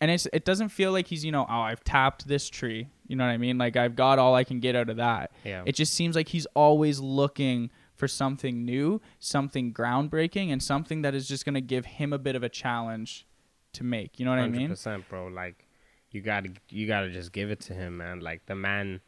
[0.00, 3.16] and it's it doesn't feel like he's you know oh I've tapped this tree You
[3.16, 3.58] know what I mean?
[3.58, 5.30] Like I've got all I can get out of that.
[5.44, 5.62] Yeah.
[5.66, 11.14] It just seems like he's always looking for something new, something groundbreaking, and something that
[11.14, 13.26] is just gonna give him a bit of a challenge
[13.74, 14.18] to make.
[14.18, 14.68] You know what I mean?
[14.68, 15.26] percent, bro.
[15.28, 15.66] Like
[16.10, 18.20] you gotta you gotta just give it to him, man.
[18.20, 19.00] Like the man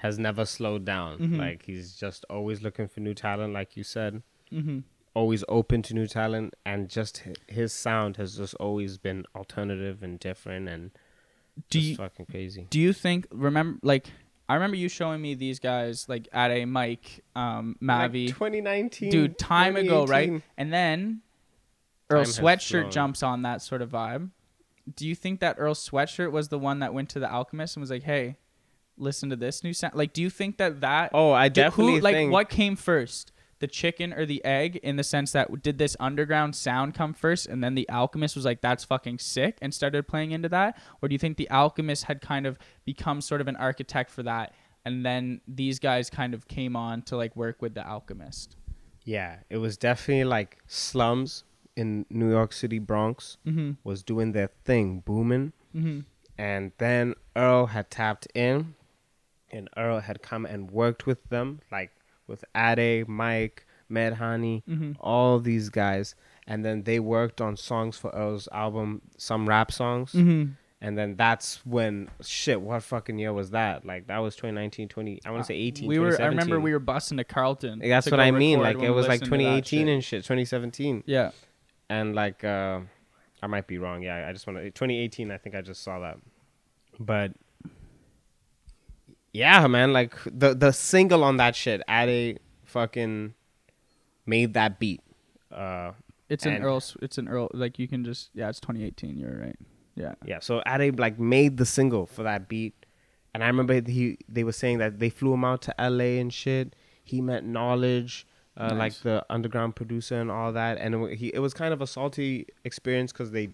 [0.00, 1.18] has never slowed down.
[1.18, 1.38] Mhm.
[1.38, 4.22] Like he's just always looking for new talent, like you said.
[4.52, 4.80] Mm-hmm.
[5.14, 10.18] Always open to new talent, and just his sound has just always been alternative and
[10.18, 10.90] different, and
[11.70, 12.66] Do just you fucking crazy.
[12.70, 14.06] do you think remember like
[14.48, 18.26] I remember you showing me these guys like at a mic, um, Mavi.
[18.26, 20.42] Like 2019, dude time ago right?
[20.58, 21.22] and then
[22.10, 24.30] earl Time sweatshirt jumps on that sort of vibe.
[24.94, 27.80] Do you think that earl sweatshirt was the one that went to the alchemist and
[27.82, 28.36] was like hey
[28.98, 29.94] listen to this new sound?
[29.94, 32.76] Like do you think that that Oh, I did- definitely who, like think what came
[32.76, 33.32] first
[33.64, 37.46] the chicken or the egg in the sense that did this underground sound come first
[37.46, 41.08] and then the alchemist was like that's fucking sick and started playing into that or
[41.08, 44.52] do you think the alchemist had kind of become sort of an architect for that
[44.84, 48.56] and then these guys kind of came on to like work with the alchemist
[49.04, 51.44] Yeah, it was definitely like slums
[51.76, 53.72] in New York City, Bronx, mm-hmm.
[53.82, 55.52] was doing their thing, booming.
[55.74, 56.00] Mm-hmm.
[56.38, 58.74] And then Earl had tapped in,
[59.50, 61.92] and Earl had come and worked with them, like
[62.26, 64.96] with Ade, Mike, Medhane, Mhm.
[65.00, 66.14] all these guys.
[66.46, 70.12] And then they worked on songs for Earl's album, some rap songs.
[70.12, 70.52] Mm-hmm.
[70.80, 73.86] And then that's when, shit, what fucking year was that?
[73.86, 76.20] Like, that was 2019, 20, I want to say 18, Uh, we were.
[76.20, 77.78] I remember we were busting to Carlton.
[77.78, 78.60] That's to what I mean.
[78.60, 79.94] Like it was like listened to that 2018 shit.
[79.94, 81.30] and shit, 2017, yeah.
[81.88, 82.80] and like uh,
[83.42, 84.02] I might be wrong.
[84.02, 85.30] Yeah, I just want to 2018.
[85.30, 86.18] I think I just saw that,
[87.00, 87.32] but
[89.34, 93.34] yeah, man, like the the single on that shit, Ade fucking
[94.26, 95.02] made that beat.
[95.52, 95.92] Uh,
[96.30, 96.82] It's an Earl.
[97.02, 97.50] It's an Earl.
[97.52, 98.30] Like you can just.
[98.34, 99.18] Yeah, it's 2018.
[99.18, 99.58] You're right.
[99.96, 100.14] Yeah.
[100.24, 102.74] yeah, so Ade like made the single for that beat,
[103.32, 106.18] and I remember he they were saying that they flew him out to L.A.
[106.18, 106.74] and shit.
[107.04, 108.24] He met Knxwledge.
[108.56, 111.80] Uh, like the underground producer and all that, and it, he it was kind of
[111.82, 113.48] a salty experience because they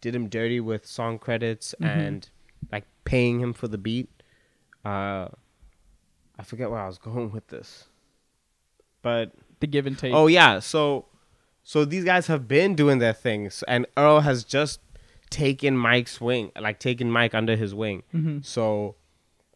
[0.00, 1.86] did him dirty with song credits Mhm.
[1.86, 2.30] and
[2.72, 4.08] like paying him for the beat.
[4.86, 5.28] Uh,
[6.38, 7.88] I forget where I was going with this,
[9.02, 10.12] but The give and take.
[10.14, 11.06] oh yeah, so
[11.62, 14.80] so these guys have been doing their things, and Earl has just
[15.30, 18.02] taken Mike's wing, like taken Mike under his wing.
[18.14, 18.44] Mhm.
[18.44, 18.94] So,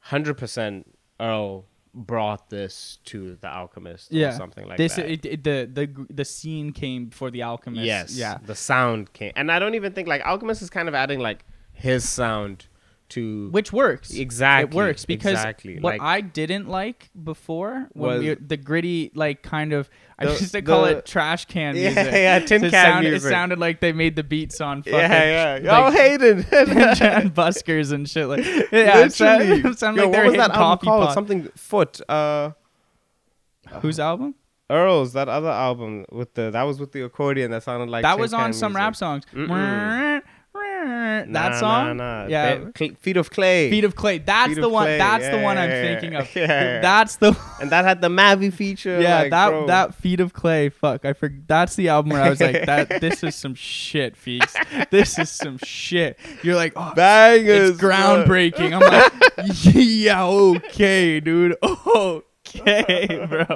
[0.01, 4.29] hundred percent, Earl brought this to the Alchemist, Yeah.
[4.29, 5.09] or something like this that.
[5.11, 7.85] it, it, the the the scene came before the alchemist.
[7.85, 8.39] yes, Yeah.
[8.45, 11.45] the sound came, and I don't even think like Alchemist is kind of adding like
[11.73, 12.67] his sound
[13.11, 14.13] to Which works.
[14.15, 19.11] exactly It works because exactly what like I didn't like before Was- we, the gritty
[19.15, 22.13] like kind of I The- used to call it trash can Yeah, music.
[22.13, 23.29] yeah, tin it can sounded, music.
[23.29, 25.73] It sounded like they made the beats on fucking yeah, yeah.
[25.79, 26.39] like, oh, Hayden.
[26.53, 29.05] and buskers and shit like yeah.
[29.05, 31.07] It sounded, it sounded Yo, like what was that album coffee called?
[31.07, 31.15] pot.
[31.15, 32.01] Something Foot.
[32.09, 32.51] Uh,
[33.83, 34.35] Whose album?
[34.69, 38.19] Earl's that other album with the that was with the accordion that sounded like that
[38.21, 38.79] was on some music.
[38.85, 39.25] rap songs.
[40.81, 41.97] That Nah, song.
[41.99, 42.27] Nah, nah.
[42.29, 42.65] Yeah.
[42.77, 43.71] Cl- Feet of Clay.
[43.71, 44.19] Feet of Clay.
[44.19, 44.85] That's Feet the one.
[44.87, 44.99] Clay.
[44.99, 46.35] That's the Yeah, one I'm thinking of.
[46.37, 46.81] yeah.
[46.81, 49.01] That's the and that had the Mavi feature.
[49.01, 49.21] yeah.
[49.23, 49.67] like, that bro.
[49.67, 50.69] that Feet of Clay.
[50.71, 51.47] Fuck, I forgot.
[51.47, 53.01] That's the album where I was like, that.
[53.01, 54.55] This is some shit, Feeks.
[54.91, 56.19] This is some shit.
[56.43, 57.71] You're like, oh, bangers.
[57.71, 58.73] it's groundbreaking.
[58.73, 59.13] I'm like,
[59.75, 61.57] yeah, okay, dude.
[61.63, 63.47] Okay, bro.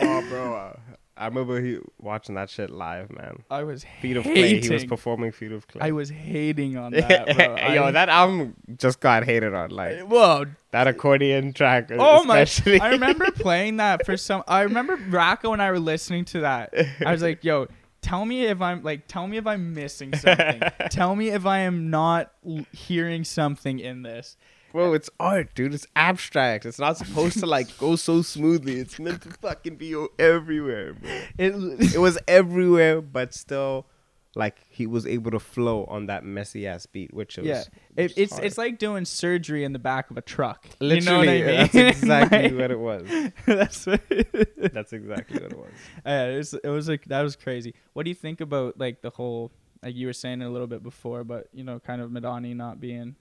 [0.00, 0.77] Oh, bro.
[1.18, 3.42] I remember he watching that shit live, man.
[3.50, 4.34] I was Feet of Clay.
[4.34, 4.62] hating.
[4.62, 5.88] He was performing Feet of Clay.
[5.88, 7.56] I was hating on that, bro.
[7.74, 9.70] Yo, I- that album just got hated on.
[9.70, 11.90] Like eh, Whoa, that accordion track.
[11.92, 12.46] Oh my!
[12.80, 14.44] I remember playing that for some.
[14.46, 16.72] I remember Rocco and I were listening to that.
[17.04, 17.66] I was like, "Yo,
[18.00, 20.62] tell me if I'm like, tell me if I'm missing something.
[20.90, 24.36] tell me if I am not l- hearing something in this."
[24.72, 25.74] Bro, it's art, dude.
[25.74, 26.66] It's abstract.
[26.66, 28.78] It's not supposed to like go so smoothly.
[28.80, 31.10] It's meant to fucking be everywhere, bro.
[31.38, 33.86] It, It was everywhere, but still,
[34.34, 37.62] like he was able to flow on that messy ass beat, which was yeah,
[37.96, 38.44] it, it's hard.
[38.44, 40.68] it's like doing surgery in the back of a truck.
[40.80, 41.70] literally you know what I mean?
[41.72, 43.32] that's exactly Like, what it was.
[43.46, 44.02] that's what
[44.72, 45.70] That's exactly what it was.
[46.04, 47.74] Yeah, it was, it was like that was crazy.
[47.94, 49.50] What do you think about like the whole
[49.82, 52.80] like you were saying a little bit before, but you know, kind of Medhane not
[52.80, 53.16] being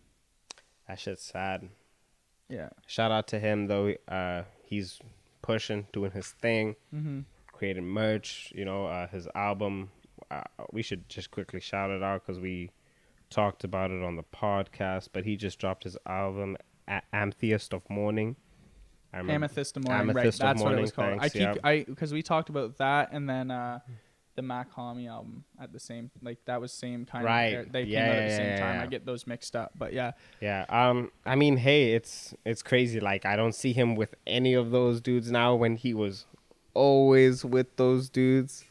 [0.87, 1.69] That shit's sad.
[2.49, 2.69] yeah.
[2.85, 3.93] Shout out to him though.
[4.07, 4.99] Uh, he's
[5.41, 7.21] pushing, doing his thing, Mm-hmm.
[7.51, 8.51] creating merch.
[8.55, 9.89] You know, uh, his album.
[10.31, 12.71] Uh, we should just quickly shout it out because we
[13.29, 15.09] talked about it on the podcast.
[15.13, 18.35] But he just dropped his album, A- Amethyst of Morning.
[19.13, 20.53] I Amethyst of Morning, Amethyst of right?
[20.55, 21.07] That's what it was called.
[21.19, 21.55] I thanks, keep yeah.
[21.63, 23.79] I because we talked about that, and then uh,
[24.37, 27.53] the Mac Homie album at the same like that was same kind Right.
[27.57, 28.75] of they Yeah, came out at yeah, the same yeah, time.
[28.75, 28.83] yeah.
[28.83, 30.65] I get those mixed up, but yeah, Yeah.
[30.69, 31.11] Um.
[31.25, 32.99] I mean, hey, it's it's crazy.
[33.01, 35.55] Like, I don't see him with any of those dudes now.
[35.55, 36.25] When he was
[36.73, 38.63] always with those dudes.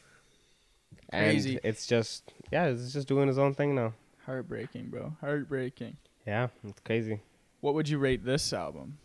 [1.11, 1.51] Crazy.
[1.55, 3.93] And it's just yeah, it's just doing his own thing now.
[4.25, 5.97] heartbreaking, bro, heartbreaking.
[6.25, 7.21] Yeah, it's crazy.
[7.61, 8.97] What would you rate this album?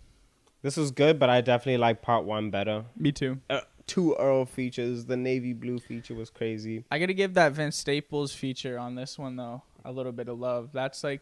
[0.63, 2.85] This was good, but I definitely like part one better.
[2.97, 3.41] Me too.
[3.51, 5.05] Uh, two Earl features.
[5.07, 6.85] The navy blue feature was crazy.
[6.91, 10.39] I gotta give that Vince Staples feature on this one though a little bit of
[10.39, 10.71] love.
[10.73, 11.21] That's like,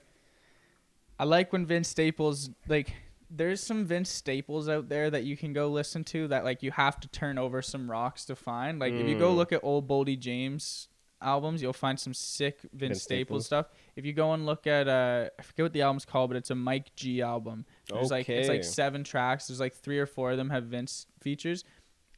[1.18, 2.92] I like when Vince Staples like.
[3.32, 6.72] There's some Vince Staples out there that you can go listen to that like you
[6.72, 8.80] have to turn over some rocks to find.
[8.80, 9.36] Like if you go Mm.
[9.36, 10.88] look at old Boldy James
[11.22, 13.46] albums, you'll find some sick Vince, Vince Staples Staples.
[13.46, 13.66] stuff.
[13.94, 16.50] If you go and look at uh I forget what the album's called, but it's
[16.50, 17.66] a Mike G album.
[17.88, 19.46] There's like it's like seven tracks.
[19.46, 21.62] There's like three or four of them have Vince features.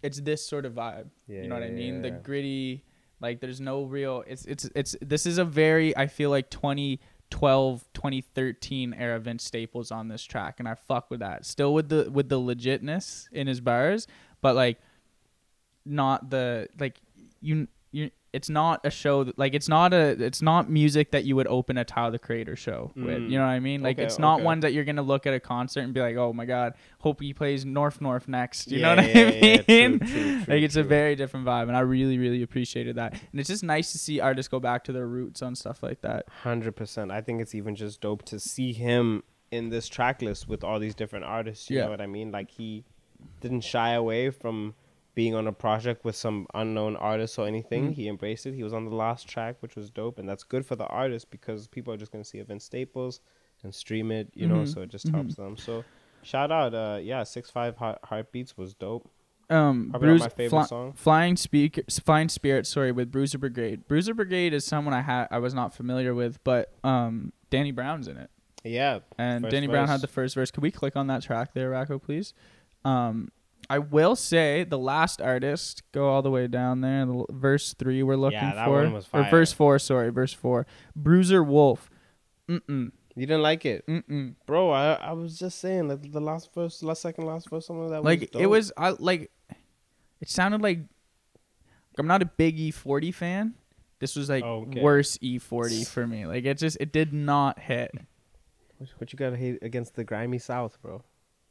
[0.03, 1.09] It's this sort of vibe.
[1.29, 2.03] you know what I mean?
[2.03, 2.19] The Yeah.
[2.23, 2.85] gritty,
[3.21, 4.25] like there's no real.
[4.27, 4.97] It's it's it's.
[5.01, 10.57] This is a very I feel like 2012, 2013 era Vince Staples on this track,
[10.59, 11.47] and I fuck with that.
[11.47, 14.07] Still with the with the legitness in his bars,
[14.41, 14.79] but like
[15.85, 17.01] not the like
[17.41, 17.69] you.
[18.33, 21.47] It's not a show that, like it's not a it's not music that you would
[21.49, 23.19] open a Tyler the Creator show with.
[23.19, 23.31] Mm.
[23.31, 23.83] You know what I mean?
[23.83, 24.45] Like Okay, it's not okay.
[24.45, 27.21] one that you're gonna look at a concert and be like, oh my god, hope
[27.21, 28.71] he plays North North next.
[28.73, 29.99] You know what yeah, I yeah, mean?
[29.99, 33.13] true, true, like true, it's a very different vibe, and I really really appreciated that.
[33.13, 36.01] And it's just nice to see artists go back to their roots on stuff like
[36.01, 36.25] that.
[36.43, 37.11] Hundred percent.
[37.11, 40.79] I think it's even just dope to see him in this track list with all
[40.79, 41.69] these different artists.
[41.69, 41.85] You Yeah.
[41.85, 42.33] know what I mean?
[42.33, 42.85] Like he
[43.43, 44.75] didn't shy away from
[45.15, 47.91] being on a project with some unknown artists or anything.
[47.91, 47.95] Mhm.
[47.95, 48.55] He embraced it.
[48.55, 51.31] He was on the last track, which was dope, and that's good for the artist
[51.31, 53.21] because people are just gonna see Vince Staples
[53.63, 54.29] and stream it.
[54.35, 54.69] You know, Mhm.
[54.73, 55.57] so it just helps them.
[55.57, 55.85] So.
[56.25, 59.11] Shout out, uh, yeah, six five heart- heartbeats was dope.
[59.51, 60.93] Um, Probably not my favorite Fly- song.
[60.93, 63.87] Flying Speaker, Flying Spirit, sorry, with Bruiser Brigade.
[63.89, 68.07] Bruiser Brigade is someone I had I was not familiar with, but um, Danny Brown's
[68.09, 68.31] in it.
[68.65, 70.53] Yeah, and Danny Brown had the first verse.
[70.53, 72.33] Could we click on that track there, Racco, please?
[72.85, 73.31] Um,
[73.71, 77.07] I will say the last artist go all the way down there.
[77.07, 79.31] The l- verse three we're looking Yeah, that for, one was or fire.
[79.31, 79.79] verse four.
[79.79, 80.67] Sorry, verse four.
[80.95, 81.91] Bruiser Wolf.
[82.49, 84.35] Mm mm you didn't like it, mm mm.
[84.47, 84.71] bro.
[84.71, 87.91] I I was just saying that the last verse, last second, last verse, some of
[87.91, 88.73] that Like was it was.
[88.77, 89.31] I like.
[90.21, 90.81] It sounded like.
[91.99, 93.55] I'm not a big E40 fan.
[93.99, 94.81] This was like Okay.
[94.81, 96.25] worse E40 for me.
[96.27, 97.93] Like it just it did not hit
[98.79, 101.05] What, what you got to hate against the grimy South, bro?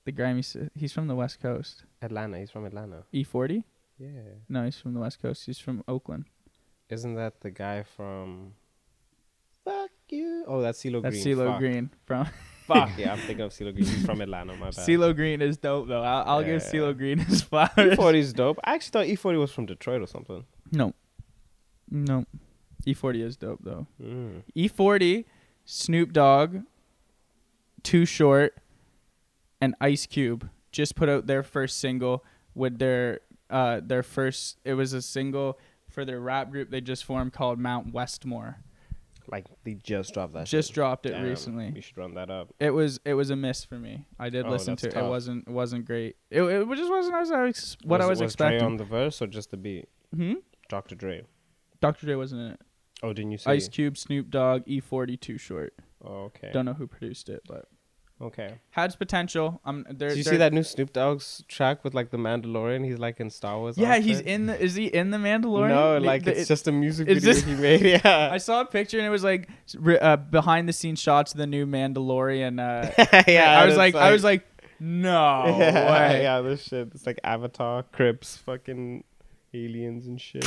[0.05, 0.43] The grimy.
[0.75, 1.83] He's from the West Coast.
[2.01, 2.39] Atlanta.
[2.39, 3.03] He's from Atlanta.
[3.13, 3.63] E40.
[3.99, 4.07] Yeah.
[4.49, 5.45] No, he's from the West Coast.
[5.45, 6.25] He's from Oakland.
[6.89, 8.53] Isn't that the guy from?
[9.63, 10.43] Fuck you.
[10.47, 11.03] Oh, that's CeeLo Green.
[11.03, 11.59] That's CeeLo Fuck.
[11.59, 12.25] Green from
[12.67, 13.85] Fuck yeah, I'm thinking of CeeLo Green.
[13.85, 14.53] He's from Atlanta.
[14.55, 14.73] My bad.
[14.75, 16.01] CeeLo Green is dope though.
[16.03, 16.67] I'll, I'll give Yeah.
[16.71, 17.69] CeeLo Green his flowers.
[17.77, 18.59] E40's dope.
[18.63, 20.45] I actually thought E40 was from Detroit or something.
[20.71, 20.93] No,
[21.89, 22.25] no,
[22.87, 23.87] E40 is dope though.
[24.01, 24.43] Mm.
[24.55, 25.25] E40,
[25.65, 26.57] Snoop Dogg,
[27.83, 28.55] Too Short,
[29.61, 34.57] and Ice Cube just put out their first single with their uh their first.
[34.65, 35.57] It was a single
[35.89, 38.57] for their rap group they just formed called Mount Westmore.
[39.27, 40.47] Like they just dropped that.
[40.47, 40.75] Just shit.
[40.75, 41.71] dropped it Damn, recently.
[41.73, 42.53] We should run that up.
[42.59, 44.07] It was it was a miss for me.
[44.19, 45.05] I did Oh, listen that's to it.
[45.05, 46.15] It wasn't it wasn't great.
[46.29, 48.65] It, it just wasn't as I was, what I was, was Dre expecting.
[48.65, 49.87] on the verse or just the beat?
[50.15, 50.33] hmm?
[50.69, 50.95] Dr.
[50.95, 51.23] Dre.
[51.81, 52.05] Dr.
[52.05, 52.61] Dre wasn't in it.
[53.03, 53.51] Oh, didn't you say?
[53.51, 55.73] Ice Cube, Snoop Dogg, E40, Too Short.
[56.03, 56.49] Oh, okay.
[56.53, 57.65] Don't know who produced it, but
[58.21, 58.53] Okay.
[58.69, 59.59] had potential.
[59.65, 60.09] Um, there.
[60.09, 62.85] Did you see that new Snoop Dogg's track with like the Mandalorian?
[62.85, 63.77] He's like in Star Wars.
[63.77, 64.61] Yeah, he's in the.
[64.61, 65.69] Is he in the Mandalorian?
[65.69, 67.81] No, like the- it's it- just a music video just- he made.
[68.03, 68.29] Yeah.
[68.31, 69.49] I saw a picture and it was like
[70.01, 72.59] uh, behind the scenes shots of the new Mandalorian.
[72.59, 73.59] Uh, yeah.
[73.59, 74.45] I was it's like, I was like,
[74.79, 76.21] no yeah, way.
[76.23, 76.89] yeah, this shit.
[76.93, 79.03] It's like Avatar, Crips, fucking
[79.53, 80.45] aliens and shit.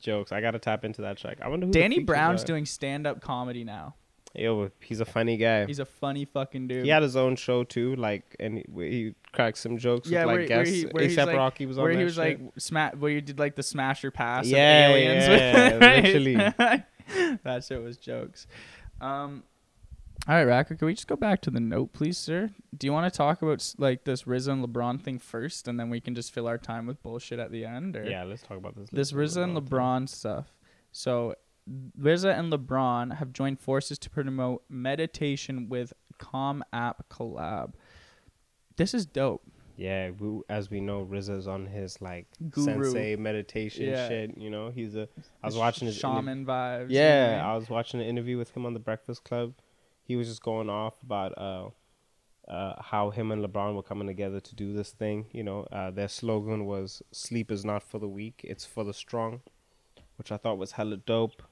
[0.00, 0.32] Jokes.
[0.32, 1.38] I gotta tap into that track.
[1.40, 3.94] I wonder who Danny Brown's doing stand up comedy now.
[4.34, 5.66] Yo, he's a funny guy.
[5.66, 6.84] He's a funny fucking dude.
[6.84, 10.20] he had his own show too, like, and he, where he cracks some jokes Yeah,
[10.24, 10.74] with where- like where guests.
[10.74, 12.40] he- where like- Rocky was on where he was shit.
[12.40, 16.04] like sma- where you did like the smasher pass Yeah, of aliens yeah, right?
[16.04, 17.36] literally.
[17.44, 18.46] that shit was jokes
[19.00, 19.42] um
[20.28, 22.92] all right Racker, can we just go back to the note please sir do you
[22.92, 26.14] want to talk about like this RZA and LeBron thing first and then we can
[26.14, 28.88] just fill our time with bullshit at the end or Yeah, let's talk about this.
[28.90, 29.64] this RZA and thing.
[29.66, 30.46] LeBron stuff
[30.92, 31.34] so
[31.68, 37.72] RZA and LeBron have joined forces to promote meditation with Calm app collab
[38.76, 39.42] this is dope
[39.76, 42.84] Yeah, we, as we know, RZA's on his like Guru.
[42.84, 44.08] sensei meditation Yeah.
[44.08, 44.36] shit.
[44.38, 45.08] You know, he's a.
[45.42, 47.44] I was watching his shaman vibes you know I Yeah, mean?
[47.44, 49.54] I was watching an interview with him on the Breakfast Club.
[50.04, 51.70] He was just going off about uh,
[52.50, 55.26] uh, how him and LeBron were coming together to do this thing.
[55.32, 58.94] You know, uh, their slogan was "Sleep is not for the weak; it's for the
[58.94, 59.40] strong,"
[60.16, 61.42] which I thought was hella dope.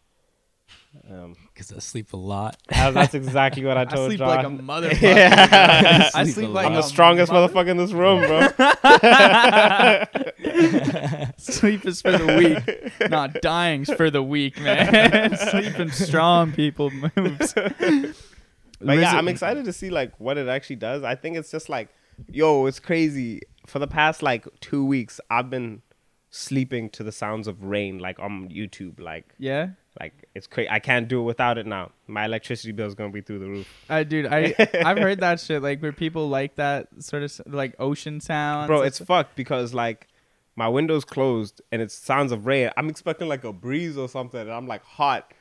[1.11, 2.56] Um, Because I sleep a lot.
[2.68, 4.28] that- that's exactly what I told I sleep John.
[4.28, 4.48] like a
[4.90, 5.00] motherfucker.
[5.02, 6.11] Yeah.
[6.14, 8.40] I Sleep sleep like I'm the strongest mother- motherfucker in this room, bro.
[11.38, 15.37] Sleep is for the weak, not dying's for the weak, man.
[15.37, 17.54] Sleeping strong people moves.
[17.54, 21.02] But yeah, I'm excited to see like what it actually does.
[21.02, 21.88] I think it's just like,
[22.30, 23.42] yo, it's crazy.
[23.66, 25.83] For the past like two weeks, I've been
[26.30, 28.98] sleeping to the sounds of rain, like on YouTube.
[29.00, 30.68] Like, Yeah, like it's crazy.
[30.70, 31.90] I can't do it without it now.
[32.07, 35.40] My electricity bill is gonna be through the roof, I dude, I I've heard that
[35.40, 38.68] shit like where people like that sort of like ocean sounds.
[38.68, 38.83] bro.
[38.83, 39.09] It's stuff.
[39.09, 40.07] fucked because like
[40.57, 42.70] my window's closed and it's sounds of rain.
[42.76, 45.33] I'm expecting like a breeze or something, and I'm like hot.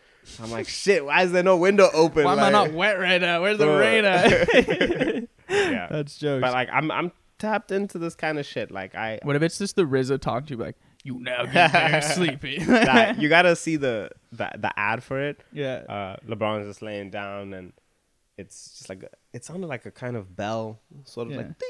[0.41, 1.05] I'm like, shit.
[1.05, 2.23] Why is there no window open?
[2.23, 3.41] Why am I not wet right now?
[3.41, 5.27] Where's the rain at?
[5.49, 5.87] Yeah.
[5.89, 6.41] That's jokes.
[6.41, 8.69] But like, I'm I'm tapped into this kind of shit.
[8.69, 11.71] Like I what if it's just the RZA talking to you like, you now get
[11.71, 12.59] very sleepy?
[12.63, 15.41] that, you gotta see the, the the ad for it.
[15.53, 15.83] yeah.
[15.87, 17.73] Uh, LeBron's just laying down, and
[18.37, 21.37] it's just like it sounded like a kind of bell, sort of Yeah.
[21.39, 21.69] like ding.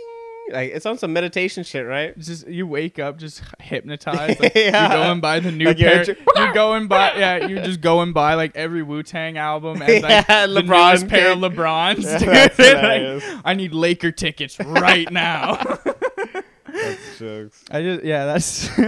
[0.51, 2.11] Like it sounds some meditation shit, right?
[2.17, 4.39] It's just you wake up just hypnotized.
[4.39, 4.87] Like, Yeah.
[4.95, 6.15] You're going by the new Like you're pair.
[6.35, 7.45] You're going by yeah.
[7.45, 11.07] You're just going by like every Wu Tang album and like Yeah, the LeBron newest
[11.07, 11.37] pair of.
[11.37, 12.03] Lebrons.
[12.57, 13.19] Yeah.
[13.21, 13.41] Like.
[13.45, 15.77] I need Laker tickets right now.
[17.19, 17.63] That's jokes.
[17.71, 18.25] I just yeah.
[18.25, 18.69] That's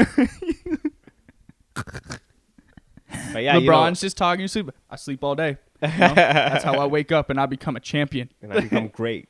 [3.33, 4.71] But yeah, you know- LeBron's just talking to sleep.
[4.89, 5.57] I sleep all day.
[5.81, 6.13] you know?
[6.15, 8.29] That's how I wake up and I become a champion.
[8.41, 9.29] and I become great.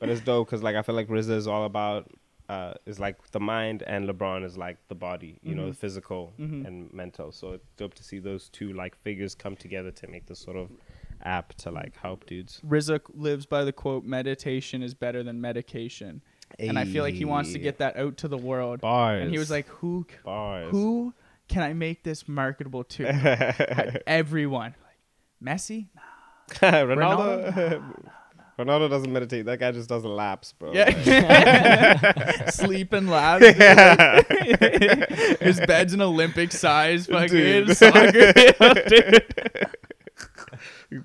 [0.00, 2.10] but it's dope because like I feel like RZA is all about
[2.48, 5.38] uh, is like the mind, and LeBron is like the body.
[5.42, 7.32] You know, the physical and mental.
[7.32, 10.56] So it's dope to see those two like figures come together to make this sort
[10.56, 10.68] of
[11.24, 12.60] app to like help dudes.
[12.66, 16.20] RZA lives by the quote, "Meditation is better than medication,"
[16.58, 18.80] and I feel like he wants to get that out to the world.
[18.80, 19.22] bars.
[19.22, 20.70] And he was like, "Who, bars.
[20.70, 21.14] who
[21.48, 24.02] can I make this marketable to?
[24.06, 24.74] Everyone.
[25.42, 25.88] Like, Messi?
[26.50, 27.82] Ronaldo.
[28.58, 29.46] Ronaldo doesn't meditate.
[29.46, 30.72] That guy just does laps, bro.
[30.72, 30.90] Yeah.
[32.50, 33.40] Sleep and laugh.
[35.40, 37.76] His bed's an Olympic size fucking Dude.
[37.76, 39.22] soccer field.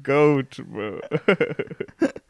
[0.03, 0.99] Goat, bro.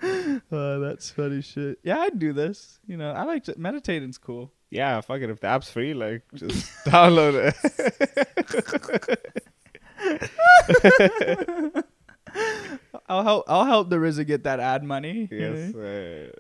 [0.51, 1.79] Oh, that's funny shit.
[1.83, 2.79] Yeah, I'd do this.
[2.87, 4.51] You know, I like to, meditating's cool.
[4.69, 5.29] yeah, fuck it.
[5.29, 7.55] If the app's free, like just download it.
[13.09, 13.45] I'll help.
[13.47, 15.29] I'll help the RZA get that ad money.
[15.31, 15.71] yes.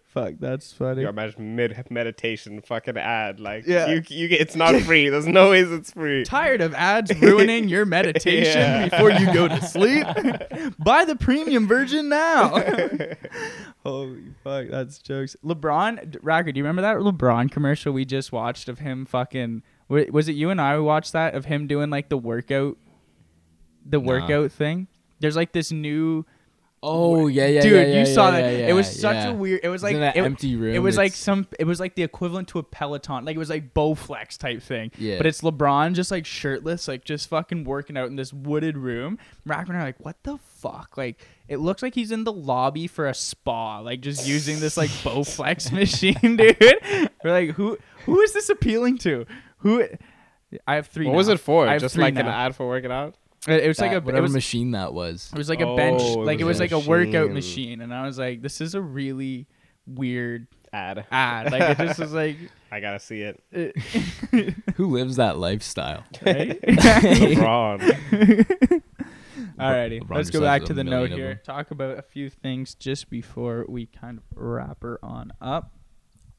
[0.07, 1.01] Fuck, that's funny.
[1.03, 3.87] you imagine mid meditation fucking ad like Yeah.
[3.87, 5.07] you you get it's not free.
[5.11, 6.25] There's no ways it's free.
[6.25, 8.89] Tired of ads ruining your meditation Yeah.
[8.89, 10.05] before you go to sleep?
[10.79, 12.49] Buy the premium version now.
[13.83, 15.35] Holy fuck, that's jokes.
[15.45, 19.63] LeBron, Racker, do you remember that LeBron commercial we just watched of him fucking?
[19.87, 22.77] wa- Was it you and I who watched that of him doing like the workout,
[23.85, 24.87] the workout thing?
[25.19, 26.25] There's like this new.
[26.83, 28.69] Oh yeah, yeah, Dude, yeah, yeah, you saw yeah, that.
[28.69, 29.61] it was such a weird.
[29.63, 30.75] It was like it, empty room.
[30.75, 31.47] It was like some.
[31.59, 33.25] It was like the equivalent to a Peloton.
[33.25, 34.91] Like it was like Bowflex type thing.
[34.97, 35.17] Yeah.
[35.17, 39.17] But it's LeBron just like shirtless, like just fucking working out in this wooded room.
[39.47, 40.97] Rackman are like, what the fuck?
[40.97, 44.77] Like it looks like he's in the lobby for a spa, like just using this
[44.77, 47.09] like Bowflex machine, dude.
[47.23, 49.25] We're like, who who is this appealing to?
[49.59, 49.83] Who?
[50.67, 51.07] I have three.
[51.07, 51.67] What was it for?
[51.67, 53.15] I Just like an ad for working out?
[53.47, 53.97] It, it was like a.
[53.97, 55.29] It whatever was, machine that was.
[55.31, 56.89] it was like a oh, bench, Oh, it like it was was a like a
[56.89, 57.69] workout machine.
[57.69, 59.47] machine, and I was like, this is a really
[59.85, 61.05] weird Ad.
[61.11, 61.51] ad.
[61.51, 62.37] Like it just was like,
[62.71, 63.41] I gotta see it.
[63.51, 63.75] it,
[64.75, 66.03] Who lives that lifestyle?
[66.25, 66.61] right?
[66.61, 67.79] LeBron.
[69.57, 71.41] Alrighty, LeBron let's go back to the note here.
[71.43, 75.71] Talk about a few things just before we kind of wrap her on up.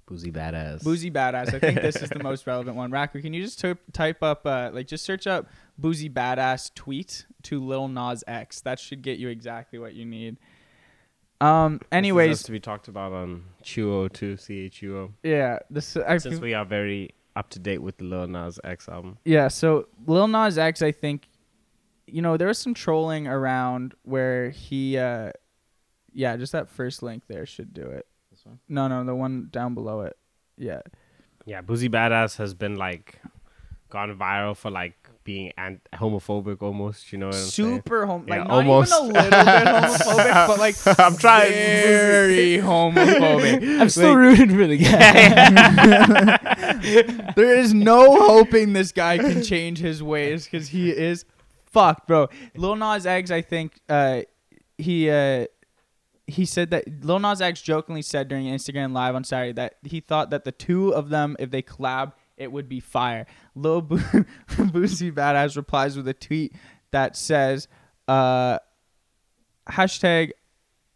[0.08, 0.82] Boosie Badazz.
[0.82, 1.52] Boosie Badazz.
[1.54, 2.90] I think this is the most relevant one.
[2.90, 5.46] Racker, can you just typ type up, uh, like, just search up
[5.80, 8.60] Boosie Badazz tweet to Lil Nas X.
[8.62, 10.38] That should get you exactly what you need.
[11.40, 11.78] Um.
[11.78, 14.34] This Anyways, to be talked about on Chuo too.
[14.34, 15.12] CHUO.
[15.22, 15.58] yeah.
[15.70, 18.88] This I Since feel- we are very up to date with the Lil Nas X
[18.88, 19.18] album.
[19.24, 21.28] Yeah, so Lil Nas X, I think,
[22.08, 25.30] you know, there was some trolling around where he, uh,
[26.12, 28.06] yeah, just that first link there should do it.
[28.48, 28.58] One?
[28.68, 30.16] No, no, the one down below it.
[30.56, 30.80] Yeah,
[31.46, 33.20] Yeah, Boosie Badazz has been like
[33.90, 34.94] gone viral for like
[35.24, 37.12] being ant- homophobic almost.
[37.12, 38.92] You know what I'm super like Yeah, not almost.
[38.92, 41.52] even a little bit homophobic, but like I'm trying.
[41.52, 43.80] very homophobic.
[43.80, 46.38] I'm still rooting for the guy.
[47.36, 51.24] there is no hoping this guy can change his ways because he is
[51.66, 52.28] fucked, bro.
[52.56, 54.22] Lil Nas X, I think, uh,
[54.76, 55.46] he uh,
[56.28, 60.00] he said that Lil Nas X jokingly said during Instagram Live on Saturday that he
[60.00, 63.26] thought that the two of them, if they collab, it would be fire.
[63.54, 63.96] Lil Bo-
[64.48, 66.54] Boosie Badazz replies with a tweet
[66.90, 67.66] that says,
[68.06, 68.58] uh,
[69.70, 70.32] hashtag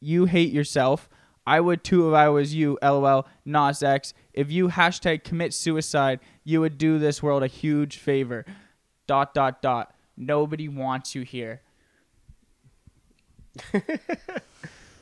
[0.00, 1.08] you hate yourself.
[1.46, 4.12] I would too if I was you, lol, Nas X.
[4.34, 8.44] If you hashtag commit suicide, you would do this world a huge favor.
[9.06, 9.94] Dot, dot, dot.
[10.16, 11.62] Nobody wants you here.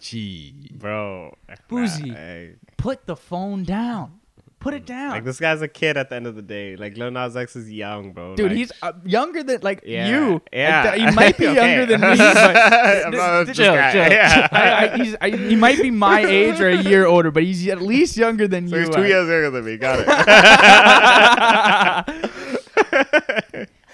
[0.00, 0.70] Gee.
[0.72, 1.34] bro.
[1.68, 2.08] Boosie.
[2.48, 4.16] Like, Put the phone down.
[4.58, 5.10] Put it down.
[5.12, 6.76] like, this guy's a kid at the end of the day.
[6.76, 8.36] Like Lil Nas X is young, bro.
[8.36, 10.32] Dude, Like, he's uh, younger than like Yeah, you.
[10.34, 10.94] Like, yeah.
[10.94, 11.76] th- he might be Okay.
[11.78, 13.92] younger than me, but I'm this- this guy.
[13.92, 14.12] chill, chill.
[14.12, 14.48] Yeah.
[14.52, 17.66] I, I, he's, I, he might be my age or a year older, but he's
[17.68, 18.82] at least younger than So you.
[18.82, 19.06] he's two are.
[19.06, 19.78] years younger than me.
[19.78, 20.06] Got it.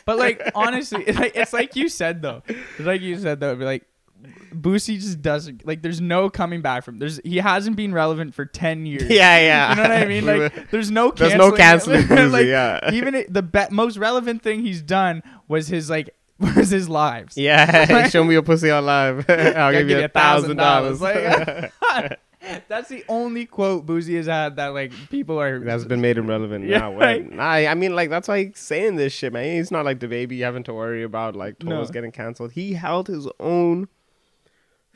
[0.05, 2.43] But like honestly, it's like, it's like you said though.
[2.47, 3.49] It's like you said though.
[3.49, 3.85] It'd Be like
[4.55, 5.83] Boosie just doesn't like.
[5.83, 6.99] There's no coming back from.
[6.99, 9.03] There's he hasn't been relevant for ten years.
[9.11, 9.71] yeah, yeah.
[9.71, 10.27] You know what I mean?
[10.27, 11.39] Like, there's no canceling.
[11.39, 12.03] There's no canceling.
[12.05, 12.91] Boosie, like, yeah.
[12.93, 17.37] even the be- most relevant thing he's done was his like was his lives.
[17.37, 19.29] yeah, show me your pussy on live.
[19.29, 21.01] I'll give you a thousand dollars.
[22.69, 25.59] That's the only quote Boosie has had that like people are.
[25.59, 26.95] That's been made him relevant Yeah, now.
[26.97, 27.29] right.
[27.33, 29.57] Nah, I mean, like that's why he's saying this shit, man.
[29.57, 31.93] He's not like the baby having to worry about like tours No.
[31.93, 32.53] getting canceled.
[32.53, 33.89] He held his own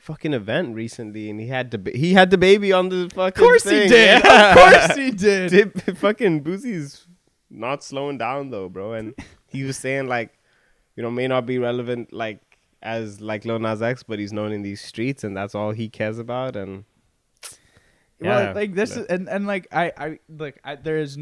[0.01, 3.27] fucking event recently, and he had the he had the baby on the fucking.
[3.27, 4.23] Of course he did.
[4.23, 4.51] Yeah.
[4.51, 5.49] Of course he did.
[5.51, 7.07] Did- fucking Boosie's
[7.49, 8.93] not slowing down though, bro.
[8.93, 9.13] And
[9.47, 10.37] he was saying like,
[10.95, 12.39] you know, may not be relevant like
[12.81, 15.87] as like Lil Nas X, but he's known in these streets, and that's all he
[15.89, 16.55] cares about.
[16.55, 16.83] And
[18.19, 21.17] well, like this but- is, and and like I I like I, there is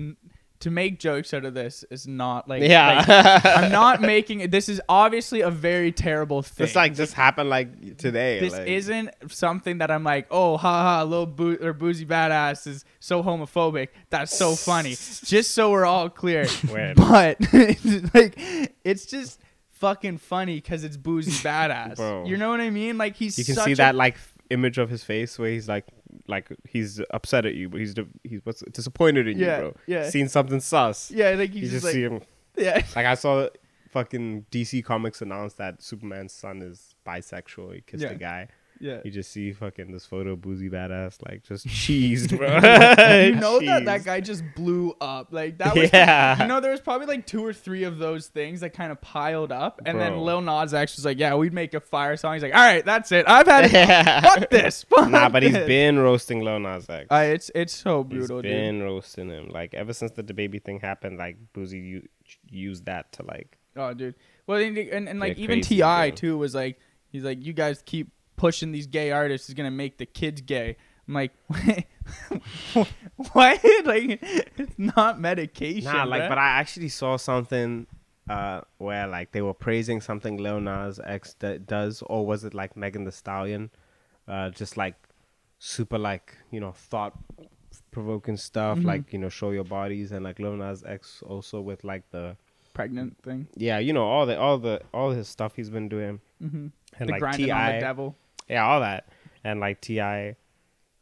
[0.62, 4.50] to make jokes out of this is not like yeah, like, I'm not making.
[4.50, 6.66] This is obviously a very terrible thing.
[6.66, 8.40] This like just happened like today.
[8.40, 12.84] this like, isn't something that I'm like, oh, haha, little boo or Boosie Badazz is
[13.00, 13.90] so homophobic.
[14.10, 14.92] That's so funny.
[14.92, 16.46] Just so we're all clear.
[16.72, 16.98] Weird.
[17.10, 17.40] But
[18.14, 18.36] like,
[18.84, 19.40] it's just
[19.72, 21.96] fucking funny because it's Boosie Badazz.
[21.96, 22.26] Bro.
[22.26, 22.98] You know what I mean?
[22.98, 24.18] Like he's you can see a- that like
[24.50, 25.86] image of his face where he's like
[26.28, 27.94] like he's upset at you but he's
[28.24, 30.10] he's what's disappointed in Yeah, you bro yeah.
[30.10, 32.22] seen something sus yeah, like you just just, see him
[32.58, 32.76] yeah.
[32.96, 33.48] like i saw
[33.90, 38.10] fucking dc comics announce that superman's son is bisexual he kissed Yeah.
[38.12, 38.48] a guy
[38.82, 39.00] Yeah.
[39.04, 43.86] you just see fucking this photo Boosie Badazz like just cheesed bro you know that
[43.86, 45.28] that guy just blew up.
[45.32, 46.42] Like that was Yeah.
[46.42, 49.02] you know there was probably like two or three of those things that kind of
[49.02, 52.34] piled up and then Lil Nas X was like, "Yeah, we'd make a fire song."
[52.34, 53.26] He's like, "All right, that's it.
[53.28, 54.24] I've had enough.
[54.40, 57.74] fuck this." Fuck nah but he's this." been roasting Lil Nas X Uh, it's it's
[57.74, 58.38] so brutal.
[58.42, 62.08] He's been roasting him like ever since the baby thing happened like Boosie u-
[62.50, 64.16] used that to like Oh, dude.
[64.48, 66.10] Well, and and, and like even T.I.
[66.12, 66.80] too was like,
[67.12, 70.78] he's like, "You guys keep pushing these gay artists is gonna make the kids gay."
[71.08, 71.34] I'm like,
[73.34, 73.60] what?
[73.86, 75.92] like, it's not medication.
[75.92, 76.30] Nah, like, bruh.
[76.30, 77.88] but I actually saw something
[78.30, 82.54] uh, where like they were praising something Lil Nas X that does, or was it
[82.54, 83.70] like Megan Thee Stallion?
[84.28, 84.96] Uh, just like
[85.58, 87.14] super like you know thought
[87.92, 88.86] provoking stuff, Mhm.
[88.86, 92.38] like you know show your bodies, and like Lil Nas X also with like the
[92.74, 93.46] pregnant thing.
[93.58, 96.68] yeah you know all the all the all his stuff he's been doing, Mm-hmm.
[97.00, 98.16] and the like grinding Ti on the devil.
[98.50, 99.08] Yeah all that,
[99.44, 100.36] and like T.I.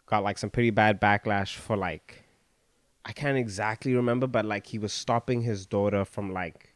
[0.06, 2.24] got like some pretty bad backlash for like
[3.06, 6.67] I can't exactly remember, but like he was stopping his daughter from like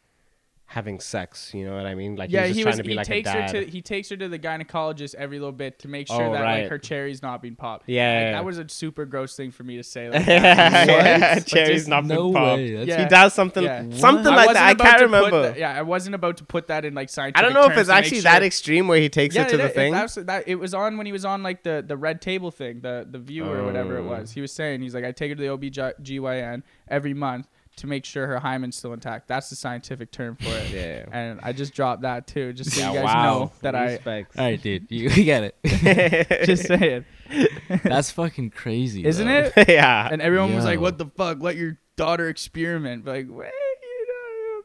[0.72, 1.54] having sex.
[1.54, 2.16] You know what I mean?
[2.16, 2.78] Like yeah, he was just he trying was.
[2.78, 3.52] to be He like a takes dad.
[3.56, 3.70] her to.
[3.70, 6.42] He takes her to the gynecologist every little bit to make oh, sure Oh, that
[6.42, 6.62] right.
[6.62, 7.90] like her cherry's not being popped.
[7.90, 8.32] Yeah, Like, yeah, yeah.
[8.32, 10.10] that was a super gross thing for me to say.
[10.10, 11.36] Like, yeah, that.
[11.40, 12.58] But cherry's just- not No been popped.
[12.58, 12.86] way.
[12.86, 13.04] Yeah.
[13.04, 13.84] He does something, Yeah.
[13.92, 14.82] something I like wasn't that.
[14.88, 15.42] I can't remember.
[15.44, 17.38] that- yeah, I wasn't about to put that in like scientific.
[17.38, 19.56] I don't know if it's actually sure- that extreme where he takes Yeah, it to
[19.56, 19.74] it the is.
[19.76, 19.92] thing.
[19.92, 22.80] That's- that- it was on when he was on like the the red table thing,
[22.82, 24.10] the the view or whatever it Oh.
[24.10, 24.32] was.
[24.32, 27.48] He was saying he's like, I take her to the OBGYN every month
[27.78, 29.28] to make sure her hymen's still intact.
[29.28, 30.70] That's the scientific term for it.
[30.72, 31.06] Yeah.
[31.12, 33.24] And I just dropped that too, just so Yeah, you guys wow.
[33.24, 34.38] know that Respect.
[34.38, 34.88] All right, dude.
[34.90, 35.56] You, you get it.
[35.64, 37.06] I just saying,
[37.84, 39.06] That's fucking crazy.
[39.06, 39.52] isn't though.
[39.56, 39.70] it?
[39.70, 40.08] yeah.
[40.12, 41.42] And everyone was like, "What the fuck?
[41.42, 43.52] Let your daughter experiment." But like, wait,
[43.82, 44.08] you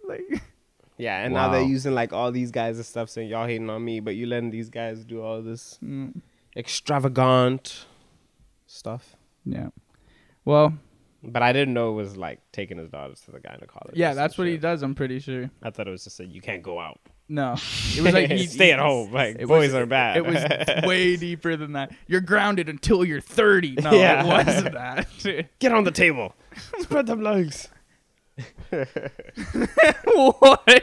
[0.08, 0.42] know, like,
[0.98, 3.84] Yeah, and now they're using like all these guys and stuff saying y'all hating on
[3.84, 6.12] me, but you letting these guys do all this mm,
[6.56, 7.86] extravagant
[8.66, 9.14] stuff.
[9.44, 9.68] yeah.
[10.44, 10.74] Well,
[11.28, 13.92] But I didn't know it was like taking his daughters to the gynecologist.
[13.94, 14.82] yeah, that's what he does.
[14.82, 15.50] I'm pretty sure.
[15.62, 16.98] I thought it was just a you can't go out.
[17.28, 17.52] No,
[17.96, 19.12] it was like he, stay at home.
[19.12, 20.18] Like it boys was- are bad.
[20.18, 21.92] It was way deeper than that.
[22.06, 23.72] You're grounded until you're 30.
[23.82, 24.22] No, Yeah.
[24.24, 25.48] it wasn't that.
[25.58, 26.34] get on the table.
[26.78, 27.68] Spread them legs.
[30.04, 30.82] what?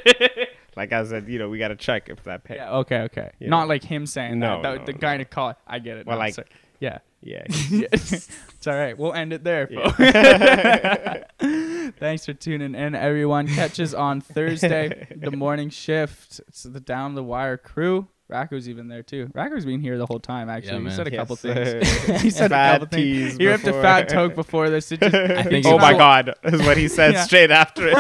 [0.75, 2.55] Like I said, you know, we gotta check if that pay.
[2.55, 3.31] Yeah, okay, okay.
[3.39, 3.67] You Not know.
[3.67, 4.63] like him saying No, that.
[4.63, 4.97] that no, the no.
[4.97, 5.55] guy to.
[5.67, 6.07] I get it.
[6.07, 6.47] Well, like, sorry.
[6.79, 6.97] Yeah.
[7.25, 7.43] Yeah.
[7.69, 7.87] Yeah.
[7.91, 8.97] it's all right.
[8.97, 9.99] We'll end it there, folks.
[9.99, 11.23] yeah.
[11.99, 13.47] Thanks for tuning in, everyone.
[13.47, 16.41] Catch us on Thursday, the morning shift.
[16.47, 18.07] It's the Down the Wire crew.
[18.29, 19.29] Racco's even there too.
[19.33, 20.49] Racco's been here the whole time.
[20.49, 21.81] Actually, Yeah, he said a Yes, couple sir.
[21.81, 22.21] things.
[22.21, 23.29] he said Fat a couple things.
[23.31, 24.91] tease He ripped a fat toke before this.
[24.91, 27.23] It just, I think oh my a- god, is what he said Yeah.
[27.25, 27.97] straight after it.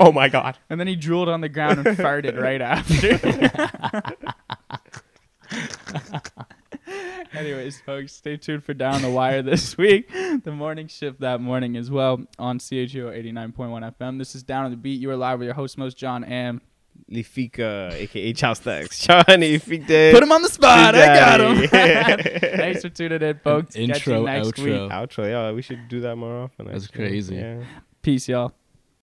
[0.00, 0.58] oh my god.
[0.70, 3.18] and then he drooled on the ground and farted right after.
[7.40, 10.10] Anyways, folks, stay tuned for Down the Wire this week.
[10.44, 14.18] The morning shift that morning as well on CHUO 89.1 FM.
[14.18, 15.00] This is Down on the Beat.
[15.00, 16.60] You are live with your host, most John Am.
[17.10, 18.98] Lifika, aka Charles Stacks.
[19.06, 20.12] Johnny Fikde.
[20.12, 20.94] Put him on the spot.
[20.94, 21.66] I got him.
[21.66, 22.38] Daddy.
[22.56, 23.74] Thanks for tuning in, folks.
[23.74, 24.64] Catch you Intro, next outro.
[24.64, 24.90] week.
[24.92, 26.66] Outro, yeah, we should do that more often.
[26.66, 27.08] That's actually.
[27.08, 27.36] crazy.
[27.36, 27.64] Yeah.
[28.02, 28.52] Peace, y'all.